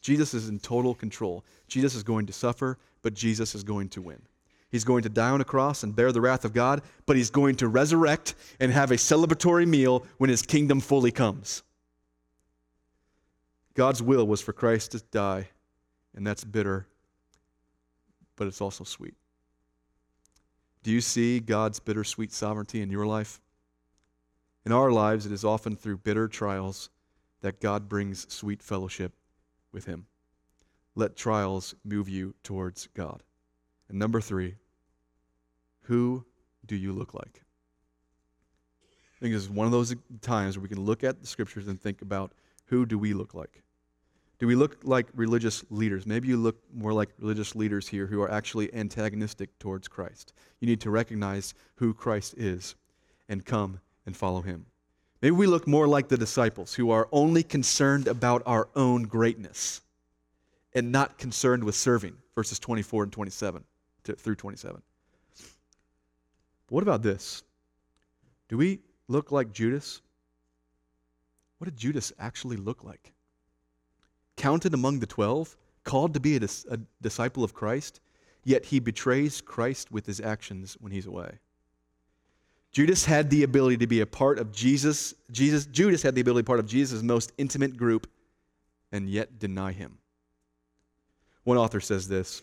Jesus 0.00 0.32
is 0.34 0.48
in 0.48 0.58
total 0.58 0.94
control. 0.94 1.44
Jesus 1.68 1.94
is 1.94 2.02
going 2.02 2.26
to 2.26 2.32
suffer, 2.32 2.78
but 3.02 3.14
Jesus 3.14 3.54
is 3.54 3.62
going 3.62 3.88
to 3.90 4.02
win. 4.02 4.20
He's 4.70 4.84
going 4.84 5.02
to 5.02 5.08
die 5.08 5.30
on 5.30 5.40
a 5.40 5.44
cross 5.44 5.82
and 5.82 5.96
bear 5.96 6.12
the 6.12 6.20
wrath 6.20 6.44
of 6.44 6.52
God, 6.52 6.82
but 7.06 7.16
he's 7.16 7.30
going 7.30 7.56
to 7.56 7.68
resurrect 7.68 8.34
and 8.60 8.70
have 8.72 8.90
a 8.90 8.96
celebratory 8.96 9.66
meal 9.66 10.06
when 10.18 10.30
his 10.30 10.42
kingdom 10.42 10.80
fully 10.80 11.10
comes. 11.10 11.62
God's 13.74 14.02
will 14.02 14.26
was 14.26 14.40
for 14.40 14.52
Christ 14.52 14.92
to 14.92 15.02
die, 15.10 15.48
and 16.14 16.26
that's 16.26 16.44
bitter 16.44 16.86
but 18.40 18.46
it's 18.46 18.62
also 18.62 18.84
sweet. 18.84 19.12
Do 20.82 20.90
you 20.90 21.02
see 21.02 21.40
God's 21.40 21.78
bittersweet 21.78 22.32
sovereignty 22.32 22.80
in 22.80 22.90
your 22.90 23.04
life? 23.04 23.38
In 24.64 24.72
our 24.72 24.90
lives, 24.90 25.26
it 25.26 25.32
is 25.32 25.44
often 25.44 25.76
through 25.76 25.98
bitter 25.98 26.26
trials 26.26 26.88
that 27.42 27.60
God 27.60 27.86
brings 27.86 28.32
sweet 28.32 28.62
fellowship 28.62 29.12
with 29.72 29.84
Him. 29.84 30.06
Let 30.94 31.16
trials 31.16 31.74
move 31.84 32.08
you 32.08 32.34
towards 32.42 32.86
God. 32.94 33.22
And 33.90 33.98
number 33.98 34.20
three, 34.20 34.54
who 35.82 36.24
do 36.64 36.76
you 36.76 36.92
look 36.92 37.12
like? 37.12 37.42
I 38.84 39.18
think 39.20 39.34
this 39.34 39.42
is 39.42 39.50
one 39.50 39.66
of 39.66 39.72
those 39.72 39.94
times 40.22 40.56
where 40.56 40.62
we 40.62 40.68
can 40.68 40.80
look 40.80 41.02
at 41.02 41.20
the 41.20 41.26
scriptures 41.26 41.66
and 41.66 41.78
think 41.78 42.00
about 42.00 42.32
who 42.66 42.86
do 42.86 42.96
we 42.96 43.12
look 43.12 43.34
like? 43.34 43.62
Do 44.38 44.46
we 44.46 44.54
look 44.54 44.78
like 44.84 45.08
religious 45.12 45.64
leaders? 45.70 46.06
Maybe 46.06 46.28
you 46.28 46.36
look 46.36 46.56
more 46.72 46.92
like 46.92 47.10
religious 47.18 47.56
leaders 47.56 47.88
here 47.88 48.06
who 48.06 48.22
are 48.22 48.30
actually 48.30 48.72
antagonistic 48.72 49.58
towards 49.58 49.88
Christ. 49.88 50.32
You 50.60 50.68
need 50.68 50.80
to 50.82 50.90
recognize 50.90 51.52
who 51.74 51.92
Christ 51.92 52.34
is 52.38 52.76
and 53.28 53.44
come 53.44 53.80
and 54.06 54.16
follow 54.16 54.40
him. 54.40 54.66
Maybe 55.20 55.32
we 55.32 55.48
look 55.48 55.66
more 55.66 55.88
like 55.88 56.08
the 56.08 56.16
disciples 56.16 56.74
who 56.74 56.90
are 56.92 57.08
only 57.10 57.42
concerned 57.42 58.06
about 58.06 58.42
our 58.46 58.68
own 58.76 59.02
greatness 59.02 59.80
and 60.72 60.92
not 60.92 61.18
concerned 61.18 61.64
with 61.64 61.74
serving, 61.74 62.16
verses 62.36 62.60
24 62.60 63.02
and 63.02 63.12
27 63.12 63.64
to, 64.04 64.14
through 64.14 64.36
27. 64.36 64.80
But 66.66 66.74
what 66.74 66.82
about 66.82 67.02
this? 67.02 67.42
Do 68.48 68.56
we 68.56 68.80
look 69.08 69.32
like 69.32 69.52
Judas? 69.52 70.00
What 71.58 71.66
did 71.66 71.76
Judas 71.76 72.12
actually 72.18 72.56
look 72.56 72.84
like? 72.84 73.12
counted 74.40 74.72
among 74.72 75.00
the 75.00 75.06
twelve, 75.06 75.54
called 75.84 76.14
to 76.14 76.20
be 76.20 76.36
a, 76.36 76.40
dis- 76.40 76.64
a 76.70 76.78
disciple 77.02 77.44
of 77.44 77.52
Christ, 77.52 78.00
yet 78.42 78.64
he 78.64 78.80
betrays 78.80 79.42
Christ 79.42 79.92
with 79.92 80.06
his 80.06 80.18
actions 80.18 80.78
when 80.80 80.92
he's 80.92 81.06
away. 81.06 81.38
Judas 82.72 83.04
had 83.04 83.28
the 83.28 83.42
ability 83.42 83.76
to 83.78 83.86
be 83.86 84.00
a 84.00 84.06
part 84.06 84.38
of 84.38 84.50
Jesus. 84.50 85.12
Jesus 85.30 85.66
Judas 85.66 86.02
had 86.02 86.14
the 86.14 86.22
ability 86.22 86.40
to 86.40 86.44
be 86.44 86.46
part 86.46 86.60
of 86.60 86.66
Jesus' 86.66 87.02
most 87.02 87.32
intimate 87.36 87.76
group 87.76 88.08
and 88.92 89.10
yet 89.10 89.38
deny 89.38 89.72
him. 89.72 89.98
One 91.44 91.58
author 91.58 91.80
says 91.80 92.08
this 92.08 92.42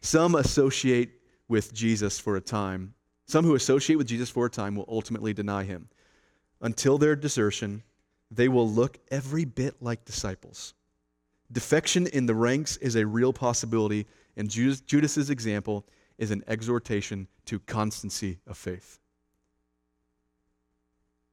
Some 0.00 0.34
associate 0.34 1.10
with 1.48 1.72
Jesus 1.72 2.18
for 2.18 2.36
a 2.36 2.40
time. 2.40 2.94
Some 3.26 3.44
who 3.44 3.54
associate 3.54 3.96
with 3.96 4.06
Jesus 4.06 4.30
for 4.30 4.46
a 4.46 4.50
time 4.50 4.74
will 4.74 4.86
ultimately 4.88 5.34
deny 5.34 5.64
him. 5.64 5.88
Until 6.60 6.98
their 6.98 7.16
desertion, 7.16 7.82
they 8.30 8.48
will 8.48 8.68
look 8.68 8.98
every 9.10 9.44
bit 9.44 9.76
like 9.80 10.04
disciples. 10.04 10.74
Defection 11.50 12.06
in 12.06 12.26
the 12.26 12.34
ranks 12.34 12.76
is 12.78 12.96
a 12.96 13.06
real 13.06 13.32
possibility, 13.32 14.06
and 14.36 14.50
Judas, 14.50 14.80
Judas's 14.80 15.30
example 15.30 15.86
is 16.18 16.30
an 16.30 16.44
exhortation 16.46 17.26
to 17.46 17.58
constancy 17.60 18.38
of 18.46 18.58
faith. 18.58 18.98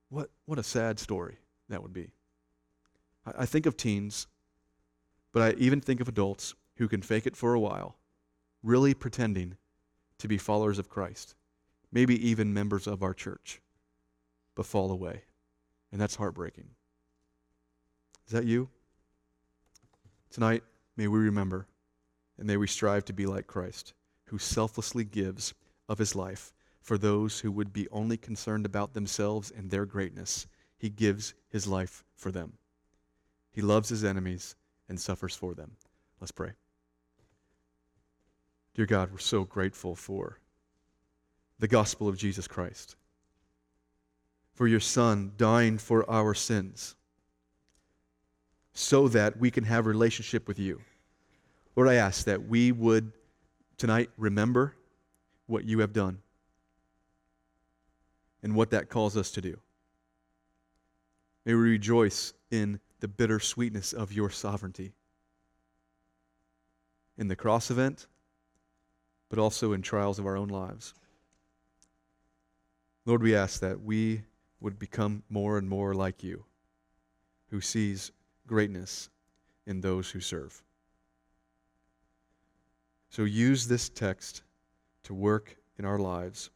What, 0.10 0.30
what 0.45 0.60
a 0.60 0.63
sad 0.63 0.99
story 0.99 1.38
that 1.69 1.82
would 1.82 1.93
be. 1.93 2.12
I, 3.25 3.32
I 3.39 3.45
think 3.45 3.65
of 3.65 3.75
teens, 3.75 4.28
but 5.34 5.41
I 5.41 5.60
even 5.60 5.82
think 5.82 5.99
of 5.99 6.08
adults 6.08 6.54
who 6.78 6.88
can 6.88 7.01
fake 7.01 7.25
it 7.25 7.36
for 7.36 7.54
a 7.54 7.60
while, 7.60 7.97
really 8.65 8.93
pretending 8.93 9.56
to 10.17 10.28
be 10.28 10.38
followers 10.38 10.80
of 10.80 10.89
Christ, 10.89 11.36
maybe 11.91 12.30
even 12.30 12.54
members 12.54 12.88
of 12.88 13.04
our 13.04 13.13
church, 13.13 13.62
but 14.56 14.65
fall 14.65 14.91
away. 14.91 15.21
And 15.91 16.01
that's 16.01 16.15
heartbreaking. 16.15 16.69
Is 18.25 18.34
that 18.34 18.45
you? 18.45 18.69
Tonight, 20.32 20.63
may 20.97 21.08
we 21.08 21.19
remember 21.19 21.67
and 22.38 22.47
may 22.47 22.58
we 22.58 22.67
strive 22.67 23.06
to 23.06 23.13
be 23.13 23.25
like 23.25 23.47
Christ, 23.47 23.93
who 24.25 24.38
selflessly 24.38 25.06
gives 25.06 25.54
of 25.88 25.99
his 25.99 26.15
life 26.15 26.54
for 26.82 26.97
those 26.97 27.39
who 27.39 27.51
would 27.51 27.71
be 27.71 27.88
only 27.91 28.17
concerned 28.17 28.65
about 28.65 28.93
themselves 28.93 29.51
and 29.51 29.69
their 29.69 29.86
greatness. 29.86 30.47
He 30.78 30.89
gives 30.89 31.34
his 31.49 31.67
life 31.67 32.04
for 32.15 32.32
them. 32.32 32.54
He 33.51 33.62
loves 33.62 33.89
his 33.89 34.04
enemies 34.04 34.56
and 34.89 34.99
suffers 34.99 35.36
for 35.36 35.54
them. 35.54 35.78
Let's 36.19 36.32
pray. 36.32 36.51
Dear 38.75 38.85
God, 38.85 39.09
we're 39.09 39.19
so 39.19 39.45
grateful 39.45 39.95
for 39.95 40.38
the 41.59 41.67
gospel 41.67 42.09
of 42.09 42.17
Jesus 42.17 42.45
Christ, 42.45 42.97
for 44.53 44.67
your 44.67 44.81
Son 44.81 45.31
dying 45.38 45.77
for 45.77 46.07
our 46.11 46.33
sins, 46.33 46.95
so 48.73 49.07
that 49.07 49.38
we 49.39 49.49
can 49.49 49.63
have 49.63 49.85
relationship 49.85 50.45
with 50.45 50.59
you. 50.59 50.81
Lord, 51.77 51.88
I 51.88 51.93
ask 51.93 52.25
that 52.25 52.49
we 52.49 52.73
would 52.73 53.13
tonight 53.77 54.09
remember 54.17 54.75
what 55.47 55.63
you 55.63 55.79
have 55.79 55.93
done 55.93 56.19
and 58.43 58.55
what 58.55 58.71
that 58.71 58.89
calls 58.89 59.15
us 59.15 59.31
to 59.31 59.41
do. 59.41 59.57
May 61.45 61.53
we 61.53 61.61
rejoice 61.61 62.33
in 62.51 62.81
the 62.99 63.07
bitter 63.07 63.39
sweetness 63.39 63.93
of 63.93 64.11
your 64.11 64.29
sovereignty. 64.29 64.91
In 67.17 67.29
the 67.29 67.38
cross 67.38 67.71
event, 67.71 68.07
but 69.36 69.41
also 69.41 69.74
in 69.74 69.82
trials 69.82 70.17
of 70.17 70.26
our 70.26 70.38
own 70.38 70.48
lives. 70.48 70.93
Lord, 73.04 73.21
we 73.21 73.36
ask 73.36 73.60
that 73.60 73.82
we 73.82 74.21
would 74.62 74.80
become 74.80 75.24
more 75.30 75.58
and 75.58 75.67
more 75.67 75.93
like 75.93 76.24
you, 76.24 76.45
who 77.50 77.60
sees 77.60 78.13
greatness 78.48 79.10
in 79.67 79.82
those 79.82 80.10
who 80.10 80.21
serve. 80.21 80.63
So 83.10 83.26
use 83.26 83.67
this 83.67 83.89
text 83.89 84.43
to 85.04 85.13
work 85.13 85.58
in 85.78 85.84
our 85.84 86.00
lives 86.00 86.50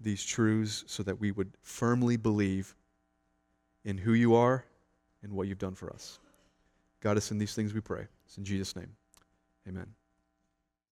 these 0.00 0.24
truths 0.24 0.84
so 0.86 1.02
that 1.02 1.20
we 1.20 1.32
would 1.32 1.52
firmly 1.60 2.16
believe 2.16 2.74
in 3.84 3.98
who 3.98 4.14
you 4.14 4.34
are 4.34 4.64
and 5.22 5.34
what 5.34 5.48
you've 5.48 5.58
done 5.58 5.74
for 5.74 5.92
us. 5.92 6.18
God 7.00 7.18
us 7.18 7.30
in 7.30 7.36
these 7.36 7.54
things 7.54 7.74
we 7.74 7.82
pray. 7.82 8.06
It's 8.24 8.38
in 8.38 8.44
Jesus' 8.44 8.74
name. 8.74 8.96
Amen. 9.68 9.86